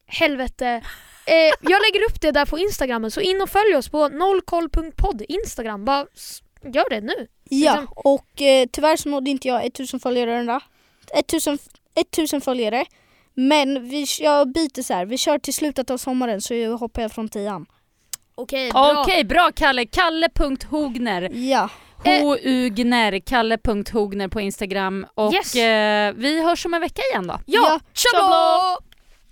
Helvete. 0.10 0.82
Eh, 1.26 1.34
jag 1.62 1.82
lägger 1.82 2.06
upp 2.10 2.22
det 2.22 2.32
där 2.32 2.46
på 2.46 2.60
Instagram 2.60 3.12
så 3.12 3.22
in 3.22 3.42
och 3.42 3.50
följ 3.50 3.76
oss 3.76 3.90
på 3.90 4.08
nollkoll.podd 4.08 5.22
Instagram. 5.30 5.86
Bara 5.86 6.06
gör 6.74 6.90
det 6.90 7.02
nu. 7.02 7.28
Ja, 7.50 7.76
Liksom- 7.80 7.94
och 7.96 8.42
eh, 8.42 8.66
tyvärr 8.72 8.98
så 8.98 9.10
nådde 9.10 9.30
inte 9.30 9.48
jag 9.48 9.66
1000 9.66 10.00
följare 10.00 10.32
den 10.36 10.46
där. 10.46 10.62
1000, 11.14 11.58
1000 11.96 12.42
följare. 12.42 12.86
Men 13.34 13.90
vi, 13.90 14.06
jag 14.20 14.52
byter 14.54 14.82
så 14.84 14.94
här. 14.94 15.06
vi 15.06 15.18
kör 15.18 15.40
till 15.40 15.54
slutet 15.54 15.90
av 15.90 15.98
sommaren 15.98 16.42
så 16.42 16.54
jag 16.54 16.78
hoppar 16.78 17.02
jag 17.02 17.12
från 17.12 17.30
tian. 17.30 17.66
Okej, 18.36 18.72
bra. 18.72 19.02
Okej, 19.04 19.24
bra 19.24 19.52
Kalle. 19.56 19.86
Kalle.hogner. 19.86 21.30
Ja, 21.34 21.70
H-U-gner, 22.06 23.20
Kalle.hogner 23.20 24.28
på 24.28 24.42
Instagram. 24.42 25.06
Och 25.16 25.34
Yes. 25.34 25.56
eh, 25.56 26.14
vi 26.18 26.44
hörs 26.44 26.66
om 26.66 26.74
en 26.74 26.82
vecka 26.82 27.02
igen 27.12 27.28
då. 27.28 27.34
Ja, 27.46 27.62
Ja, 27.68 27.80
tjabla! 27.94 28.78